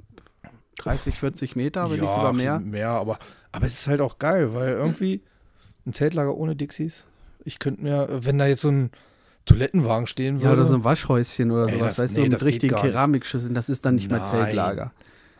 [0.77, 2.59] 30, 40 Meter, wenn nicht sogar mehr.
[2.59, 3.19] Mehr, aber,
[3.51, 5.21] aber es ist halt auch geil, weil irgendwie
[5.85, 7.05] ein Zeltlager ohne Dixies,
[7.43, 8.91] ich könnte mir, wenn da jetzt so ein
[9.49, 12.29] Toilettenwagen stehen würde, Ja, oder so ein Waschhäuschen oder Ey, sowas, das- weißt nee, du,
[12.31, 12.75] mit richtigen.
[12.75, 14.27] Keramikschüsseln, das ist dann nicht mehr Nein.
[14.27, 14.91] Zeltlager.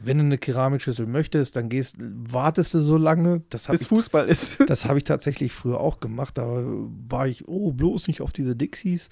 [0.02, 3.42] wenn du eine Keramikschüssel möchtest, dann gehst, wartest du so lange.
[3.50, 4.60] Das habe Bis ich, Fußball ist.
[4.68, 6.38] das hab ich tatsächlich früher auch gemacht.
[6.38, 6.64] Da
[7.10, 9.10] war ich, oh, bloß nicht auf diese Dixies.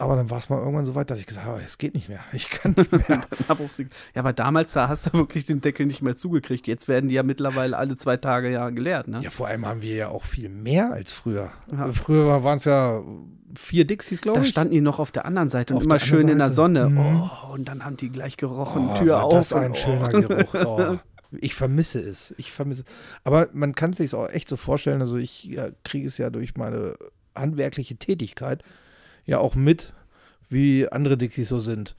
[0.00, 2.08] Aber dann war es mal irgendwann so weit, dass ich gesagt habe, es geht nicht
[2.08, 2.20] mehr.
[2.32, 3.20] Ich kann nicht mehr.
[3.48, 6.68] ja, aber damals, da hast du wirklich den Deckel nicht mehr zugekriegt.
[6.68, 9.20] Jetzt werden die ja mittlerweile alle zwei Tage ja geleert, ne?
[9.22, 11.50] ja, vor allem haben wir ja auch viel mehr als früher.
[11.72, 11.92] Ja.
[11.92, 13.02] Früher waren es ja
[13.56, 14.48] vier Dixies, glaube Da ich.
[14.50, 16.50] standen die noch auf der anderen Seite und Auf immer der anderen schön in der
[16.50, 16.54] Seite.
[16.54, 16.88] Sonne.
[16.90, 16.98] Mhm.
[17.22, 19.32] Oh, und dann haben die gleich gerochen, Oh, Tür auf.
[19.32, 19.74] Das und ein oh.
[19.74, 20.54] schöner Geruch.
[20.64, 20.98] Oh.
[21.40, 22.34] Ich vermisse es.
[22.38, 22.84] Ich vermisse.
[23.22, 25.02] Aber man kann es sich auch echt so vorstellen.
[25.02, 26.94] Also ich ja, kriege es ja durch meine
[27.34, 28.62] handwerkliche Tätigkeit
[29.28, 29.92] ja auch mit,
[30.48, 31.94] wie andere Dixies so sind.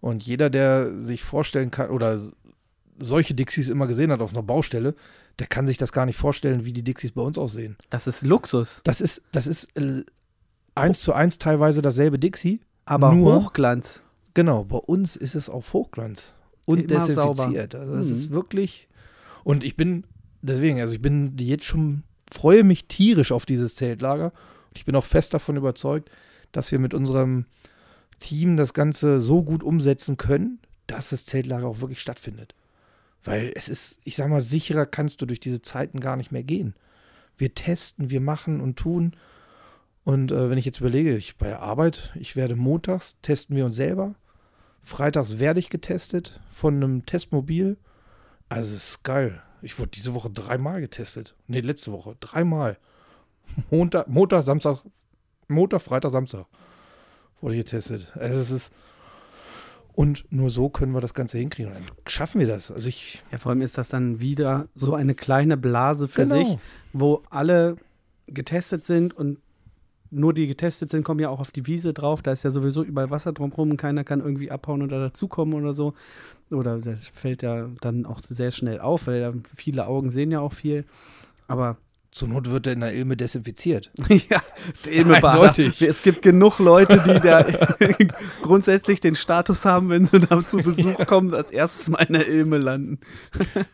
[0.00, 2.18] Und jeder, der sich vorstellen kann oder
[2.98, 4.94] solche Dixies immer gesehen hat auf einer Baustelle,
[5.38, 7.76] der kann sich das gar nicht vorstellen, wie die Dixies bei uns aussehen.
[7.90, 10.02] Das ist Luxus, Das ist, das ist äh,
[10.74, 12.60] eins zu eins teilweise dasselbe Dixie.
[12.86, 14.04] aber Nur- Hochglanz.
[14.34, 16.32] Genau, bei uns ist es auf Hochglanz
[16.64, 17.74] und Immer desinfiziert.
[17.74, 18.14] Also es Mhm.
[18.14, 18.88] ist wirklich.
[19.42, 20.04] Und ich bin,
[20.40, 24.26] deswegen, also ich bin jetzt schon, freue mich tierisch auf dieses Zeltlager.
[24.26, 26.10] Und ich bin auch fest davon überzeugt,
[26.52, 27.46] dass wir mit unserem
[28.18, 32.54] Team das Ganze so gut umsetzen können, dass das Zeltlager auch wirklich stattfindet.
[33.24, 36.42] Weil es ist, ich sag mal, sicherer kannst du durch diese Zeiten gar nicht mehr
[36.42, 36.74] gehen.
[37.36, 39.14] Wir testen, wir machen und tun.
[40.04, 43.66] Und äh, wenn ich jetzt überlege, ich bei der Arbeit, ich werde montags, testen wir
[43.66, 44.14] uns selber.
[44.82, 47.76] Freitags werde ich getestet von einem Testmobil.
[48.48, 49.42] Also es ist geil.
[49.62, 51.34] Ich wurde diese Woche dreimal getestet.
[51.46, 52.16] Nee, letzte Woche.
[52.20, 52.78] Dreimal.
[53.70, 54.82] Montag, Montag, Samstag,
[55.50, 56.46] Montag, Freitag, Samstag
[57.40, 58.08] wurde getestet.
[58.14, 58.72] Also es ist.
[59.92, 61.72] Und nur so können wir das Ganze hinkriegen.
[61.72, 62.70] Und dann schaffen wir das.
[62.70, 63.22] Also ich.
[63.32, 66.36] Ja, vor allem ist das dann wieder so eine kleine Blase für Genau.
[66.36, 66.58] sich,
[66.92, 67.76] wo alle
[68.26, 69.38] getestet sind und
[70.12, 72.22] nur die getestet sind, kommen ja auch auf die Wiese drauf.
[72.22, 75.72] Da ist ja sowieso überall Wasser drumherum und keiner kann irgendwie abhauen oder dazukommen oder
[75.72, 75.94] so.
[76.50, 80.52] Oder das fällt ja dann auch sehr schnell auf, weil viele Augen sehen ja auch
[80.52, 80.84] viel.
[81.46, 81.76] Aber
[82.12, 83.90] Zur Not wird er in der Ilme desinfiziert.
[84.08, 84.40] ja,
[84.84, 85.42] der Ilmebader.
[85.42, 85.80] Eindeutig.
[85.82, 87.44] Es gibt genug Leute, die da
[88.42, 92.26] grundsätzlich den Status haben, wenn sie da zu Besuch kommen, als erstes mal in der
[92.28, 92.98] Ilme landen.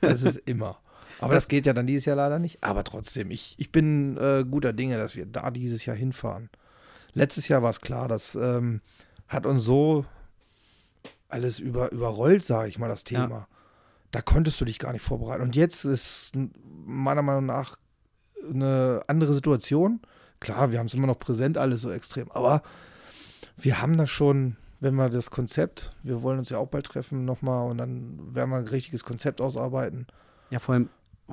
[0.00, 0.78] Das ist immer.
[1.18, 2.62] Aber das, geht ja dann dieses Jahr leider nicht.
[2.62, 6.50] Aber trotzdem, ich, ich bin äh, guter Dinge, dass wir da dieses Jahr hinfahren.
[7.14, 8.82] Letztes Jahr war es klar, das ähm,
[9.26, 10.04] hat uns so
[11.28, 13.22] alles über, überrollt, sage ich mal, das Ja.
[13.22, 13.48] Thema.
[14.10, 15.42] Da konntest du dich gar nicht vorbereiten.
[15.42, 16.32] Und jetzt ist
[16.84, 17.78] meiner Meinung nach
[18.48, 20.00] eine andere Situation.
[20.40, 22.30] Klar, wir haben es immer noch präsent, alles so extrem.
[22.30, 22.62] Aber
[23.56, 27.24] wir haben das schon, wenn wir das Konzept, wir wollen uns ja auch bald treffen
[27.24, 30.06] nochmal und dann werden wir ein richtiges Konzept ausarbeiten.
[30.50, 30.90] Ja, vor allem,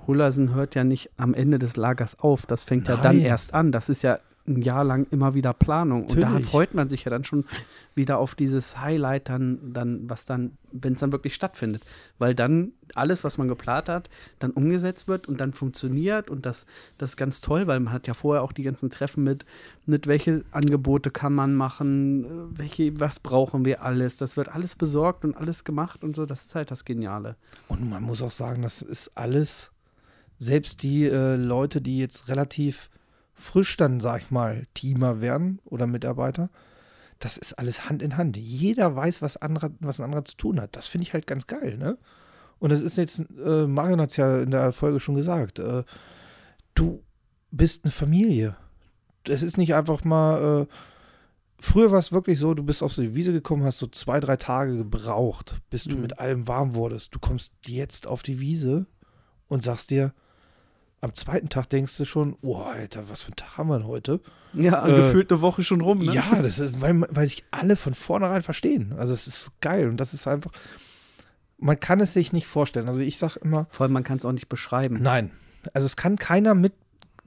[0.07, 2.45] Hullersen hört ja nicht am Ende des Lagers auf.
[2.45, 3.25] Das fängt ja dann Nein.
[3.25, 3.71] erst an.
[3.71, 6.03] Das ist ja ein Jahr lang immer wieder Planung.
[6.03, 6.47] Und da Natürlich.
[6.47, 7.45] freut man sich ja dann schon
[7.95, 11.83] wieder auf dieses Highlight, dann, dann was dann, wenn es dann wirklich stattfindet.
[12.17, 16.29] Weil dann alles, was man geplant hat, dann umgesetzt wird und dann funktioniert.
[16.29, 16.65] Und das,
[16.97, 19.45] das ist ganz toll, weil man hat ja vorher auch die ganzen Treffen mit,
[19.85, 24.17] mit welche Angebote kann man machen, welche, was brauchen wir alles.
[24.17, 26.25] Das wird alles besorgt und alles gemacht und so.
[26.25, 27.37] Das ist halt das Geniale.
[27.69, 29.71] Und man muss auch sagen, das ist alles,
[30.37, 32.89] selbst die äh, Leute, die jetzt relativ
[33.35, 36.49] frisch dann, sag ich mal, Teamer werden oder Mitarbeiter,
[37.19, 38.37] das ist alles Hand in Hand.
[38.37, 40.75] Jeder weiß, was, anderer, was ein anderer zu tun hat.
[40.75, 41.97] Das finde ich halt ganz geil, ne?
[42.59, 45.83] Und das ist jetzt, äh, Marion hat es ja in der Folge schon gesagt, äh,
[46.75, 47.03] du
[47.51, 48.55] bist eine Familie.
[49.25, 50.73] Das ist nicht einfach mal, äh,
[51.59, 54.19] früher war es wirklich so, du bist auf so die Wiese gekommen, hast so zwei,
[54.19, 56.01] drei Tage gebraucht, bis du Mhm.
[56.01, 57.13] mit allem warm wurdest.
[57.15, 58.85] Du kommst jetzt auf die Wiese
[59.47, 60.13] und sagst dir,
[61.03, 63.87] am zweiten Tag denkst du schon, oh, Alter, was für ein Tag haben wir denn
[63.87, 64.21] heute?
[64.53, 66.13] Ja, Äh, gefühlt eine Woche schon rum, ne?
[66.13, 68.93] Ja, das ist, weil, weil sich alle von vornherein verstehen.
[68.97, 70.51] Also es ist geil und das ist einfach,
[71.57, 72.87] man kann es sich nicht vorstellen.
[72.87, 75.01] Also ich sag immer, Vor allem, man kann es auch nicht beschreiben.
[75.01, 75.31] nein.
[75.73, 76.73] Also es kann keiner mit,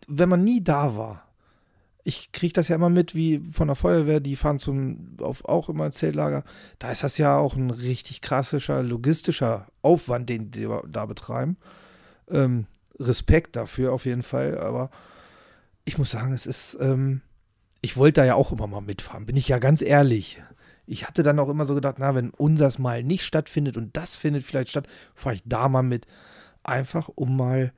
[0.08, 1.26] wenn man nie da war.
[2.04, 5.68] Ich kriege das ja immer mit, wie von der Feuerwehr, die fahren zum, auf, auch
[5.68, 6.44] immer ins Zeltlager.
[6.78, 11.56] Da ist das ja auch ein richtig krasser logistischer Aufwand, den die da betreiben.
[12.30, 12.66] Ähm,
[12.98, 14.90] Respekt dafür auf jeden Fall, aber
[15.84, 17.20] ich muss sagen, es ist, ähm,
[17.80, 20.42] ich wollte da ja auch immer mal mitfahren, bin ich ja ganz ehrlich.
[20.86, 24.16] Ich hatte dann auch immer so gedacht, na, wenn unseres mal nicht stattfindet und das
[24.16, 26.06] findet vielleicht statt, fahre ich da mal mit.
[26.62, 27.72] Einfach, um mal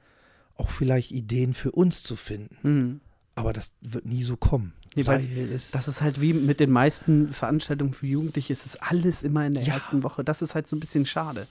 [0.56, 2.56] auch vielleicht Ideen für uns zu finden.
[2.62, 3.00] Mhm.
[3.34, 4.72] Aber das wird nie so kommen.
[4.94, 9.46] Nee, Das ist halt wie mit den meisten Veranstaltungen für Jugendliche, es ist alles immer
[9.46, 9.74] in der Ja.
[9.74, 10.24] ersten Woche.
[10.24, 11.46] Das ist halt so ein bisschen schade.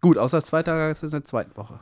[0.00, 1.80] Gut, außer Zweiter ist es in der zweiten Woche.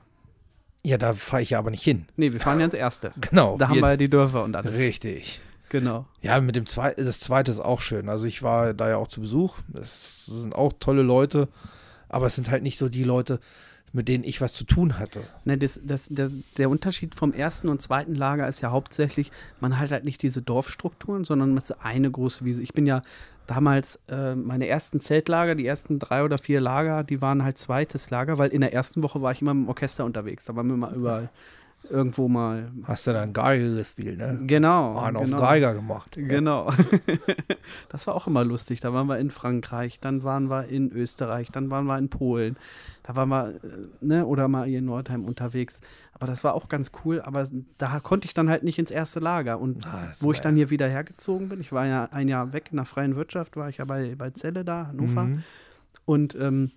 [0.85, 2.05] Ja, da fahre ich ja aber nicht hin.
[2.17, 3.13] Nee, wir fahren ja ins Erste.
[3.31, 3.57] Genau.
[3.57, 4.75] Da haben wir ja die Dörfer und alles.
[4.75, 5.41] Richtig.
[5.71, 6.07] Genau.
[6.21, 8.09] Ja, mit dem zweiten, das zweite ist auch schön.
[8.09, 9.57] Also ich war da ja auch zu Besuch.
[9.67, 11.49] Das sind auch tolle Leute,
[12.09, 13.41] aber es sind halt nicht so die Leute,
[13.95, 15.23] mit denen ich was zu tun hatte.
[15.45, 19.79] Ne, das, das, das, der Unterschied vom ersten und zweiten Lager ist ja hauptsächlich, man
[19.79, 22.63] hat halt nicht diese Dorfstrukturen, sondern man hat so eine große Wiese.
[22.63, 23.03] Ich bin ja
[23.47, 28.11] damals, äh, meine ersten Zeltlager, die ersten drei oder vier Lager, die waren halt zweites
[28.11, 30.47] Lager, weil in der ersten Woche war ich immer mit dem Orchester unterwegs.
[30.47, 31.31] Da waren wir mal überall
[31.89, 32.71] irgendwo mal.
[32.85, 34.41] Hast du dann Geige gespielt, ne?
[34.47, 34.99] Genau.
[34.99, 35.37] Einen genau.
[35.37, 36.17] auf Geiger gemacht.
[36.17, 36.71] Genau.
[37.89, 38.81] das war auch immer lustig.
[38.81, 42.57] Da waren wir in Frankreich, dann waren wir in Österreich, dann waren wir in Polen.
[43.03, 43.59] Da waren wir, äh,
[44.01, 45.81] ne, oder mal hier in Nordheim unterwegs.
[46.15, 47.21] Aber das war auch ganz cool.
[47.21, 47.47] Aber
[47.79, 49.61] da konnte ich dann halt nicht ins erste Lager.
[49.61, 52.69] Und Ah, wo ich dann hier wieder hergezogen bin, ich war ja ein Jahr weg
[52.71, 55.25] in der freien Wirtschaft, war ich ja bei, bei Celle da, Hannover.
[55.25, 55.43] Mhm.
[56.05, 56.71] Und ähm,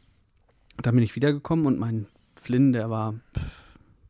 [0.82, 3.67] dann bin ich wiedergekommen und mein Flynn, der war pff,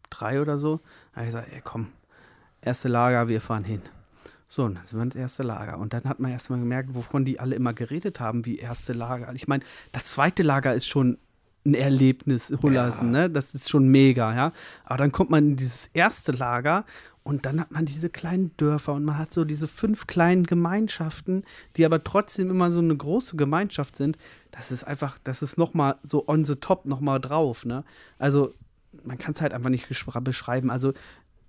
[0.09, 0.77] drei oder so.
[1.11, 1.89] Da habe ich gesagt, ey, komm,
[2.61, 3.81] erste Lager, wir fahren hin.
[4.47, 5.77] So, und dann sind wir ins erste Lager.
[5.77, 8.93] Und dann hat man erst mal gemerkt, wovon die alle immer geredet haben, wie erste
[8.93, 9.33] Lager.
[9.35, 11.17] Ich meine, das zweite Lager ist schon
[11.65, 13.29] ein Erlebnis, Hullersen, ne?
[13.29, 14.53] Das ist schon mega, ja.
[14.85, 16.85] Aber dann kommt man in dieses erste Lager
[17.23, 21.43] und dann hat man diese kleinen Dörfer und man hat so diese fünf kleinen Gemeinschaften,
[21.75, 24.17] die aber trotzdem immer so eine große Gemeinschaft sind.
[24.51, 27.83] Das ist einfach, das ist nochmal so on the top, nochmal drauf, ne?
[28.17, 28.53] Also,
[29.03, 30.69] man kann es halt einfach nicht beschreiben.
[30.69, 30.93] Also,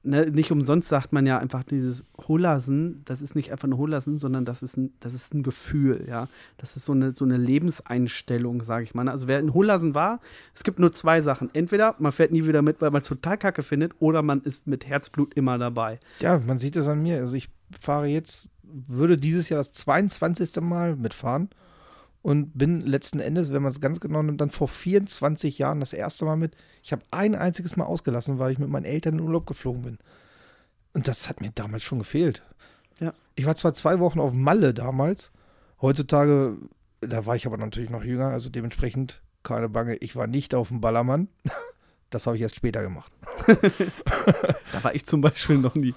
[0.03, 4.17] ne, nicht umsonst sagt man ja einfach dieses Hullersen, das ist nicht einfach eine Hullersen,
[4.17, 6.29] sondern das ist ein, das ist ein Gefühl, ja.
[6.57, 9.05] Das ist so eine, so eine Lebenseinstellung, sage ich mal.
[9.05, 9.13] ne?
[9.13, 10.21] Also wer in Hullersen war,
[10.55, 11.51] es gibt nur zwei Sachen.
[11.55, 14.67] Entweder man fährt nie wieder mit, weil man es total kacke findet, oder man ist
[14.67, 15.99] mit Herzblut immer dabei.
[16.21, 17.19] Ja, man sieht es an mir.
[17.19, 20.61] Also ich fahre jetzt, würde dieses Jahr das 22.
[20.61, 21.49] Mal mitfahren
[22.23, 25.93] und bin letzten Endes, wenn man es ganz genau nimmt, dann vor 24 Jahren das
[25.93, 26.57] erste Mal mit.
[26.83, 29.99] Ich habe ein einziges Mal ausgelassen, weil ich mit meinen Eltern in Urlaub geflogen bin.
[30.93, 32.43] Und das hat mir damals schon gefehlt.
[33.01, 33.13] Ja.
[33.37, 35.31] Ich war zwar zwei Wochen auf Malle damals.
[35.81, 36.57] Heutzutage,
[37.01, 39.97] da war ich aber natürlich noch jünger, also dementsprechend keine Bange.
[39.97, 41.29] Ich war nicht auf dem Ballermann.
[42.11, 43.13] Das habe ich erst später gemacht.
[44.73, 45.95] da war ich zum Beispiel noch nie.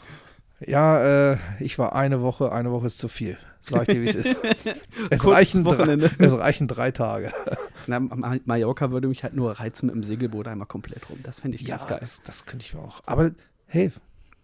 [0.59, 3.37] Ja, äh, ich war eine Woche, eine Woche ist zu viel.
[3.61, 4.41] Sag ich dir, wie es ist.
[5.09, 7.33] Es reichen, drei, es reichen drei Tage.
[7.87, 11.19] Na, Mallorca würde mich halt nur reizen mit dem Segelboot einmal komplett rum.
[11.23, 11.97] Das fände ich ja, ganz geil.
[11.99, 13.01] Das, das könnte ich mir auch.
[13.05, 13.31] Aber
[13.67, 13.91] hey,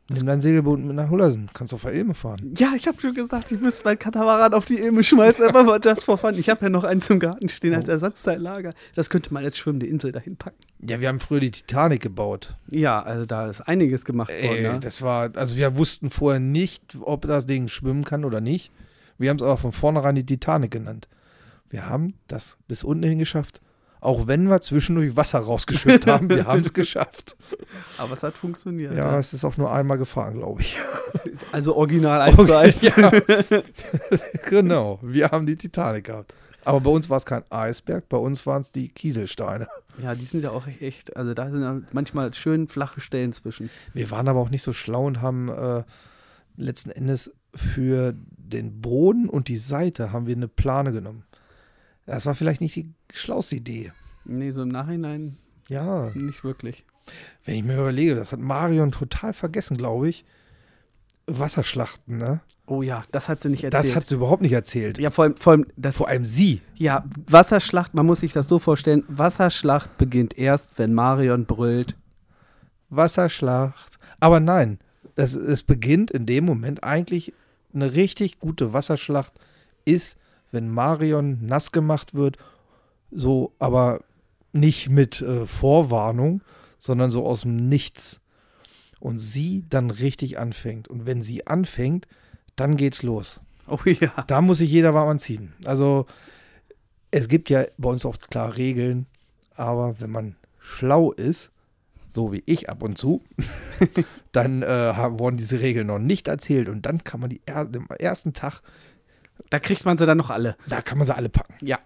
[0.09, 1.49] Nimm dein Segelboot mit nach Hullersen.
[1.53, 2.53] Kannst du auf der Ilme fahren.
[2.57, 5.81] Ja, ich habe schon gesagt, ich müsste mein Katamaran auf die Ilme schmeißen, einfach mal
[5.83, 6.35] just for fun.
[6.35, 7.91] Ich habe ja noch eins im Garten stehen als oh.
[7.91, 8.73] Ersatzteillager.
[8.95, 10.55] Das könnte man als schwimmende Insel dahin packen.
[10.79, 12.55] Ja, wir haben früher die Titanic gebaut.
[12.71, 14.61] Ja, also da ist einiges gemacht Ey, worden.
[14.61, 14.79] Ne?
[14.79, 18.71] Das war, also wir wussten vorher nicht, ob das Ding schwimmen kann oder nicht.
[19.17, 21.07] Wir haben es aber von vornherein die Titanic genannt.
[21.69, 23.61] Wir haben das bis unten hin geschafft.
[23.99, 27.35] Auch wenn wir zwischendurch Wasser rausgeschüttet haben, wir haben es geschafft.
[27.97, 28.93] Aber es hat funktioniert.
[28.93, 30.77] Ja, ja, es ist auch nur einmal gefahren, glaube ich.
[31.51, 32.81] Also original 1 zu 1.
[32.81, 33.11] Ja.
[34.49, 36.33] genau, wir haben die Titanic gehabt.
[36.65, 39.67] Aber bei uns war es kein Eisberg, bei uns waren es die Kieselsteine.
[40.01, 43.69] Ja, die sind ja auch echt, also da sind ja manchmal schön flache Stellen zwischen.
[43.93, 45.83] Wir waren aber auch nicht so schlau und haben äh,
[46.57, 48.13] letzten Endes für
[48.49, 51.23] den Boden und die Seite haben wir eine Plane genommen.
[52.05, 53.91] Das war vielleicht nicht die schlauste Idee.
[54.25, 55.37] Nee, so im Nachhinein
[55.69, 56.11] ja.
[56.13, 56.85] nicht wirklich.
[57.45, 60.25] Wenn ich mir überlege, das hat Marion total vergessen, glaube ich.
[61.27, 62.41] Wasserschlachten, ne?
[62.65, 63.85] Oh ja, das hat sie nicht erzählt.
[63.85, 64.97] Das hat sie überhaupt nicht erzählt.
[64.97, 66.61] Ja, vor allem, vor allem das, vor allem sie.
[66.75, 71.97] Ja, Wasserschlacht, man muss sich das so vorstellen, Wasserschlacht beginnt erst, wenn Marion brüllt.
[72.89, 73.99] Wasserschlacht.
[74.19, 74.79] Aber nein,
[75.15, 77.33] das, es beginnt in dem Moment eigentlich
[77.73, 79.33] eine richtig gute Wasserschlacht
[79.85, 80.17] ist,
[80.51, 82.37] wenn Marion nass gemacht wird,
[83.11, 84.01] so aber
[84.53, 86.41] nicht mit äh, Vorwarnung,
[86.79, 88.21] sondern so aus dem Nichts.
[88.99, 90.87] Und sie dann richtig anfängt.
[90.87, 92.07] Und wenn sie anfängt,
[92.55, 93.39] dann geht's los.
[93.67, 94.11] Oh ja.
[94.25, 95.53] Da muss sich jeder warm anziehen.
[95.65, 96.07] Also
[97.11, 99.05] es gibt ja bei uns auch klar Regeln,
[99.55, 101.51] aber wenn man schlau ist,
[102.17, 103.21] so wie ich ab und zu,
[104.31, 107.87] dann äh, wurden diese Regeln noch nicht erzählt und dann kann man die er am
[107.99, 108.63] ersten Tag
[109.51, 110.57] da kriegt man sie dann noch alle.
[110.67, 111.53] Da kann man sie alle packen.
[111.61, 111.79] Ja.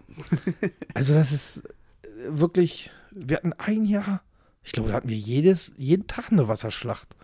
[0.94, 1.58] also das ist
[2.02, 4.22] äh, wirklich, wir hatten ein Jahr,
[4.64, 7.14] ich glaube, da hatten wir jedes, jeden Tag eine Wasserschlacht.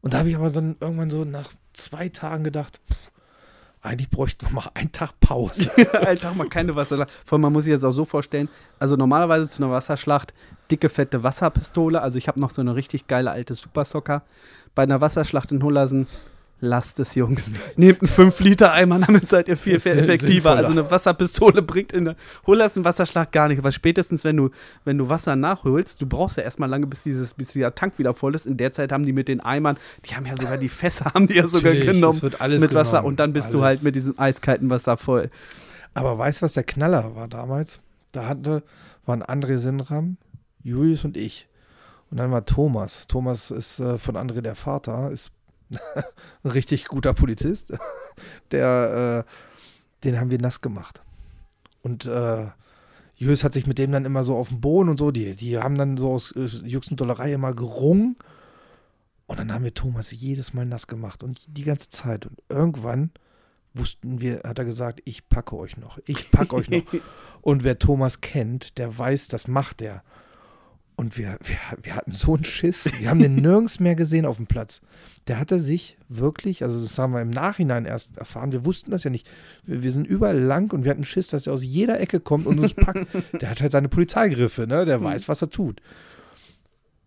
[0.00, 3.09] Und da habe ich aber dann irgendwann so nach zwei Tagen gedacht, pff,
[3.82, 5.70] eigentlich bräuchten wir mal einen Tag Pause.
[6.06, 7.10] einen Tag mal keine Wasserschlacht.
[7.10, 10.34] Vor allem, man muss sich das auch so vorstellen, also normalerweise zu einer Wasserschlacht
[10.70, 12.00] dicke, fette Wasserpistole.
[12.00, 14.22] Also ich habe noch so eine richtig geile alte Supersocker.
[14.74, 16.06] Bei einer Wasserschlacht in Hullersen
[16.62, 17.50] Lasst es, Jungs.
[17.76, 20.50] Nehmt einen 5-Liter-Eimer, damit seid ihr viel, viel effektiver.
[20.50, 23.62] Also eine Wasserpistole bringt in der Hullersen Wasserschlag gar nicht.
[23.62, 24.50] Weil spätestens, wenn du,
[24.84, 28.12] wenn du Wasser nachholst, du brauchst ja erstmal lange, bis, dieses, bis dieser Tank wieder
[28.12, 28.46] voll ist.
[28.46, 31.26] In der Zeit haben die mit den Eimern, die haben ja sogar die Fässer, haben
[31.26, 33.52] die ja sogar Natürlich, genommen mit genommen, Wasser und dann bist alles.
[33.52, 35.30] du halt mit diesem eiskalten Wasser voll.
[35.94, 37.80] Aber weißt du, was der Knaller war damals?
[38.12, 38.62] Da hatte,
[39.06, 40.18] waren André Sinram,
[40.62, 41.48] Julius und ich.
[42.10, 43.06] Und dann war Thomas.
[43.06, 45.32] Thomas ist äh, von André der Vater, ist
[46.42, 47.72] ein richtig guter Polizist.
[48.50, 51.02] Der, äh, den haben wir nass gemacht.
[51.82, 52.46] Und äh,
[53.16, 55.58] Jös hat sich mit dem dann immer so auf dem Boden und so, die, die
[55.58, 58.16] haben dann so aus äh, Jux und Dollerei immer gerungen.
[59.26, 62.26] Und dann haben wir Thomas jedes Mal nass gemacht und die ganze Zeit.
[62.26, 63.10] Und irgendwann
[63.74, 66.82] wussten wir, hat er gesagt, ich packe euch noch, ich packe euch noch.
[67.42, 70.02] Und wer Thomas kennt, der weiß, das macht er.
[71.00, 72.84] Und wir, wir, wir hatten so einen Schiss.
[73.00, 74.82] Wir haben den nirgends mehr gesehen auf dem Platz.
[75.28, 79.04] Der hatte sich wirklich, also das haben wir im Nachhinein erst erfahren, wir wussten das
[79.04, 79.26] ja nicht.
[79.64, 82.44] Wir, wir sind überall lang und wir hatten Schiss, dass er aus jeder Ecke kommt
[82.44, 83.06] und uns packt.
[83.40, 84.84] der hat halt seine Polizeigriffe, ne?
[84.84, 85.80] Der weiß, was er tut.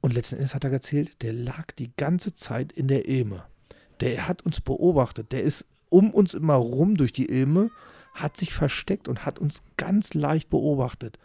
[0.02, 3.44] Und letzten Endes hat er erzählt, der lag die ganze Zeit in der Ilme.
[4.00, 5.32] Der hat uns beobachtet.
[5.32, 7.70] Der ist um uns immer rum durch die Ilme,
[8.16, 11.20] hat sich versteckt und hat uns ganz leicht beobachtet.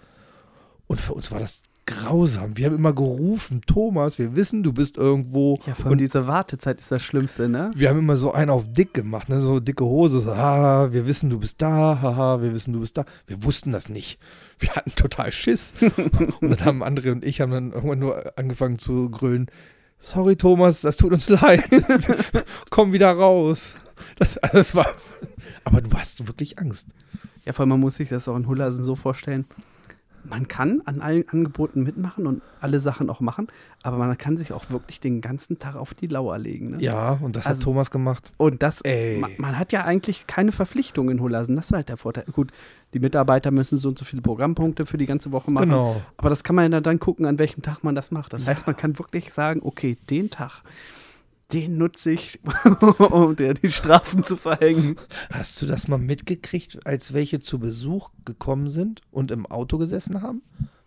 [0.87, 2.57] Und für uns war das grausam.
[2.57, 5.59] Wir haben immer gerufen, Thomas, wir wissen, du bist irgendwo.
[5.67, 7.71] Ja, von dieser Wartezeit ist das Schlimmste, ne?
[7.75, 9.41] Wir haben immer so einen auf dick gemacht, ne?
[9.41, 12.99] So dicke Hose, so, ah, wir wissen, du bist da, haha, wir wissen, du bist
[12.99, 13.07] da.
[13.27, 14.21] Wir wussten das nicht.
[14.59, 15.73] Wir hatten total Schiss.
[16.41, 19.47] und dann haben andere und ich haben dann irgendwann nur angefangen zu grüllen.
[19.99, 21.65] Sorry, Thomas, das tut uns leid.
[22.71, 23.75] Komm wieder raus.
[24.19, 24.87] Das, das war.
[25.65, 26.89] Aber du hast wirklich Angst.
[27.47, 29.47] Ja, vor allem man muss sich das auch in Hullersen so vorstellen
[30.25, 33.49] man kann an allen Angeboten mitmachen und alle Sachen auch machen,
[33.83, 36.71] aber man kann sich auch wirklich den ganzen Tag auf die Lauer legen.
[36.71, 36.83] Ne?
[36.83, 38.33] Ja, und das also, hat Thomas gemacht.
[38.37, 41.97] Und das, man, man, hat ja eigentlich keine Verpflichtung in Holasen, das ist halt der
[41.97, 42.25] Vorteil.
[42.33, 42.51] Gut,
[42.95, 45.71] die Mitarbeiter müssen so und so viele Programmpunkte für die ganze Woche machen.
[45.71, 46.01] Genau.
[46.17, 48.33] Aber das kann man ja dann gucken, an welchem Tag man das macht.
[48.33, 48.49] Das ja.
[48.49, 50.63] heißt, man kann wirklich sagen, okay, den Tag
[51.53, 52.41] den nutze ich,
[52.99, 54.97] um dir die Strafen zu verhängen.
[55.31, 60.21] Hast du das mal mitgekriegt, als welche zu Besuch gekommen sind und im Auto gesessen
[60.21, 60.43] haben?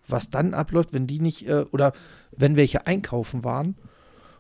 [0.08, 1.94] Was dann abläuft, wenn die nicht, äh, oder
[2.32, 3.76] wenn welche einkaufen waren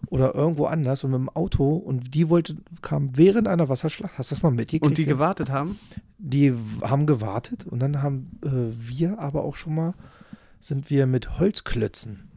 [0.07, 4.31] oder irgendwo anders und mit dem Auto und die wollte, kam während einer Wasserschlacht, hast
[4.31, 4.85] du das mal mitgekriegt?
[4.85, 5.79] Und die gewartet haben?
[6.19, 9.93] Die haben gewartet und dann haben äh, wir aber auch schon mal,
[10.59, 12.27] sind wir mit Holzklötzen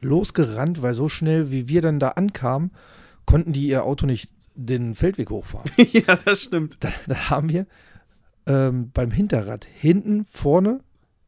[0.00, 2.70] losgerannt, weil so schnell wie wir dann da ankamen,
[3.28, 5.70] konnten die ihr Auto nicht den Feldweg hochfahren.
[5.92, 6.78] ja, das stimmt.
[6.80, 7.66] Da, da haben wir
[8.46, 10.80] ähm, beim Hinterrad hinten, vorne,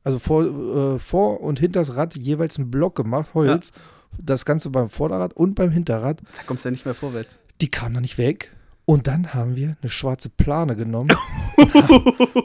[0.02, 3.72] also vor, äh, vor und hinter das Rad jeweils einen Block gemacht, Holz.
[3.74, 3.82] Ja.
[4.18, 6.22] Das Ganze beim Vorderrad und beim Hinterrad.
[6.36, 7.38] Da kommst du ja nicht mehr vorwärts.
[7.60, 8.50] Die kamen da nicht weg.
[8.90, 11.16] Und dann haben wir eine schwarze Plane genommen
[11.56, 11.96] und, haben,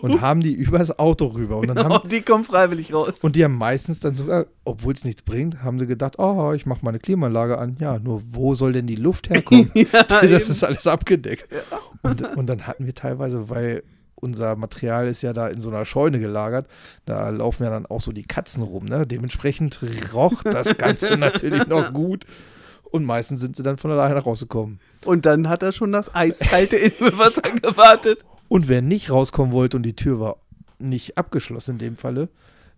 [0.03, 1.57] und, haben, die übers Auto rüber.
[1.57, 3.17] Und dann haben, oh, die kommen freiwillig raus.
[3.23, 6.67] Und die haben meistens dann sogar, obwohl es nichts bringt, haben sie gedacht, oh, ich
[6.67, 7.77] mache meine Klimaanlage an.
[7.79, 9.71] Ja, nur wo soll denn die Luft herkommen?
[9.73, 10.35] ja, das eben.
[10.35, 11.51] ist alles abgedeckt.
[11.51, 11.79] Ja.
[12.03, 13.81] Und, und dann hatten wir teilweise, weil
[14.13, 16.67] unser Material ist ja da in so einer Scheune gelagert.
[17.07, 18.85] Da laufen ja dann auch so die Katzen rum.
[18.85, 19.07] Ne?
[19.07, 19.79] Dementsprechend
[20.13, 22.27] roch das Ganze natürlich noch gut.
[22.95, 24.79] Und meistens sind sie dann von alleine rausgekommen.
[25.03, 28.23] Und dann hat er schon das eiskalte Innenwasser gewartet.
[28.47, 30.37] Und wer nicht rauskommen wollte und die Tür war
[30.79, 32.29] nicht abgeschlossen in dem Falle,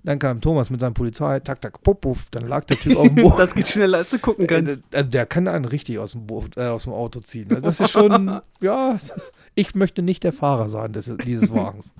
[0.01, 3.07] dann kam Thomas mit seinem Polizei, tak, tak, puff, puff, dann lag der Typ auf
[3.09, 3.38] dem Boden.
[3.38, 4.84] das geht schneller, als du gucken äh, kannst.
[4.91, 7.49] Also der kann einen richtig aus dem, Boot, äh, aus dem Auto ziehen.
[7.51, 11.93] Also das ist schon, ja, ist, ich möchte nicht der Fahrer sein des, dieses Wagens.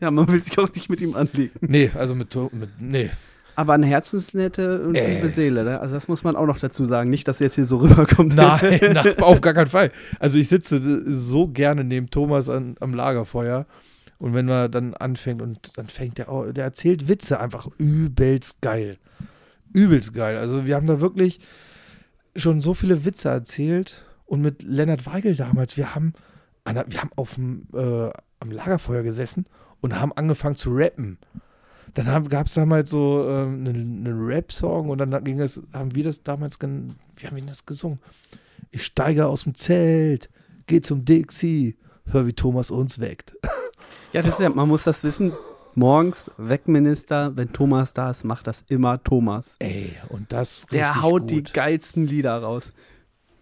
[0.00, 1.52] ja, man will sich auch nicht mit ihm anlegen.
[1.60, 3.10] Nee, also mit, mit nee.
[3.60, 5.80] Aber eine herzensnette und liebe Seele, ne?
[5.80, 7.10] Also das muss man auch noch dazu sagen.
[7.10, 8.34] Nicht, dass jetzt hier so rüberkommt.
[8.34, 9.92] Nein, nein, auf gar keinen Fall.
[10.18, 10.80] Also ich sitze
[11.14, 13.66] so gerne neben Thomas an, am Lagerfeuer
[14.16, 18.96] und wenn man dann anfängt und dann fängt der, der erzählt Witze einfach übelst geil.
[19.74, 20.38] Übelst geil.
[20.38, 21.38] Also wir haben da wirklich
[22.34, 24.06] schon so viele Witze erzählt.
[24.24, 26.14] Und mit Lennart Weigel damals, wir haben,
[26.64, 28.08] wir haben auf dem, äh,
[28.38, 29.44] am Lagerfeuer gesessen
[29.82, 31.18] und haben angefangen zu rappen.
[31.94, 36.04] Dann gab es damals so ähm, einen, einen Rap-Song und dann ging es, haben wir
[36.04, 37.98] das damals, wie haben wir das gesungen?
[38.70, 40.30] Ich steige aus dem Zelt,
[40.66, 41.76] geh zum Dixie,
[42.06, 43.36] hör wie Thomas uns weckt.
[44.12, 45.32] Ja, das ist ja, man muss das wissen.
[45.76, 49.54] Morgens, Wegminister, wenn Thomas da ist, macht das immer Thomas.
[49.60, 50.66] Ey, und das.
[50.72, 51.30] Der haut gut.
[51.30, 52.72] die geilsten Lieder raus.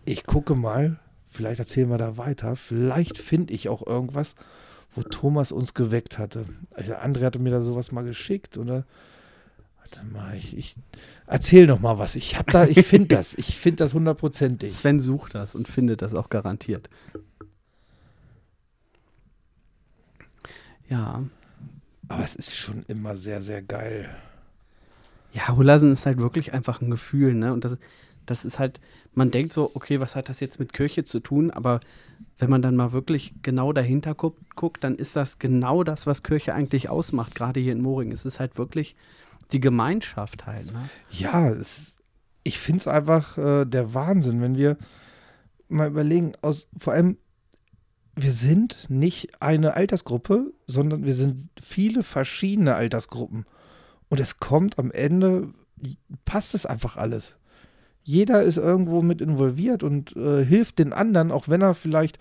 [0.04, 2.54] Ich gucke mal, vielleicht erzählen wir da weiter.
[2.56, 4.34] Vielleicht finde ich auch irgendwas,
[4.98, 6.46] wo Thomas uns geweckt hatte.
[6.72, 8.84] Also André hatte mir da sowas mal geschickt, oder?
[9.78, 10.74] Warte mal, ich, ich
[11.26, 12.16] erzähl noch mal was.
[12.16, 13.34] Ich hab da, ich finde das.
[13.34, 14.72] Ich finde das hundertprozentig.
[14.72, 16.90] Sven sucht das und findet das auch garantiert.
[20.88, 21.22] Ja.
[22.08, 24.08] Aber es ist schon immer sehr, sehr geil.
[25.32, 27.52] Ja, Hulasen ist halt wirklich einfach ein Gefühl, ne?
[27.52, 27.78] Und das,
[28.26, 28.80] das ist halt,
[29.18, 31.50] man denkt so, okay, was hat das jetzt mit Kirche zu tun?
[31.50, 31.80] Aber
[32.38, 36.22] wenn man dann mal wirklich genau dahinter guckt, guckt dann ist das genau das, was
[36.22, 38.12] Kirche eigentlich ausmacht, gerade hier in Moring.
[38.12, 38.96] Es ist halt wirklich
[39.52, 40.88] die Gemeinschaft halt, ne?
[41.10, 41.96] Ja, es,
[42.44, 44.76] ich finde es einfach äh, der Wahnsinn, wenn wir
[45.68, 47.18] mal überlegen, aus, vor allem
[48.14, 53.46] wir sind nicht eine Altersgruppe, sondern wir sind viele verschiedene Altersgruppen.
[54.08, 55.52] Und es kommt am Ende,
[56.24, 57.37] passt es einfach alles.
[58.08, 62.18] Jeder ist irgendwo mit involviert und äh, hilft den anderen, auch wenn er vielleicht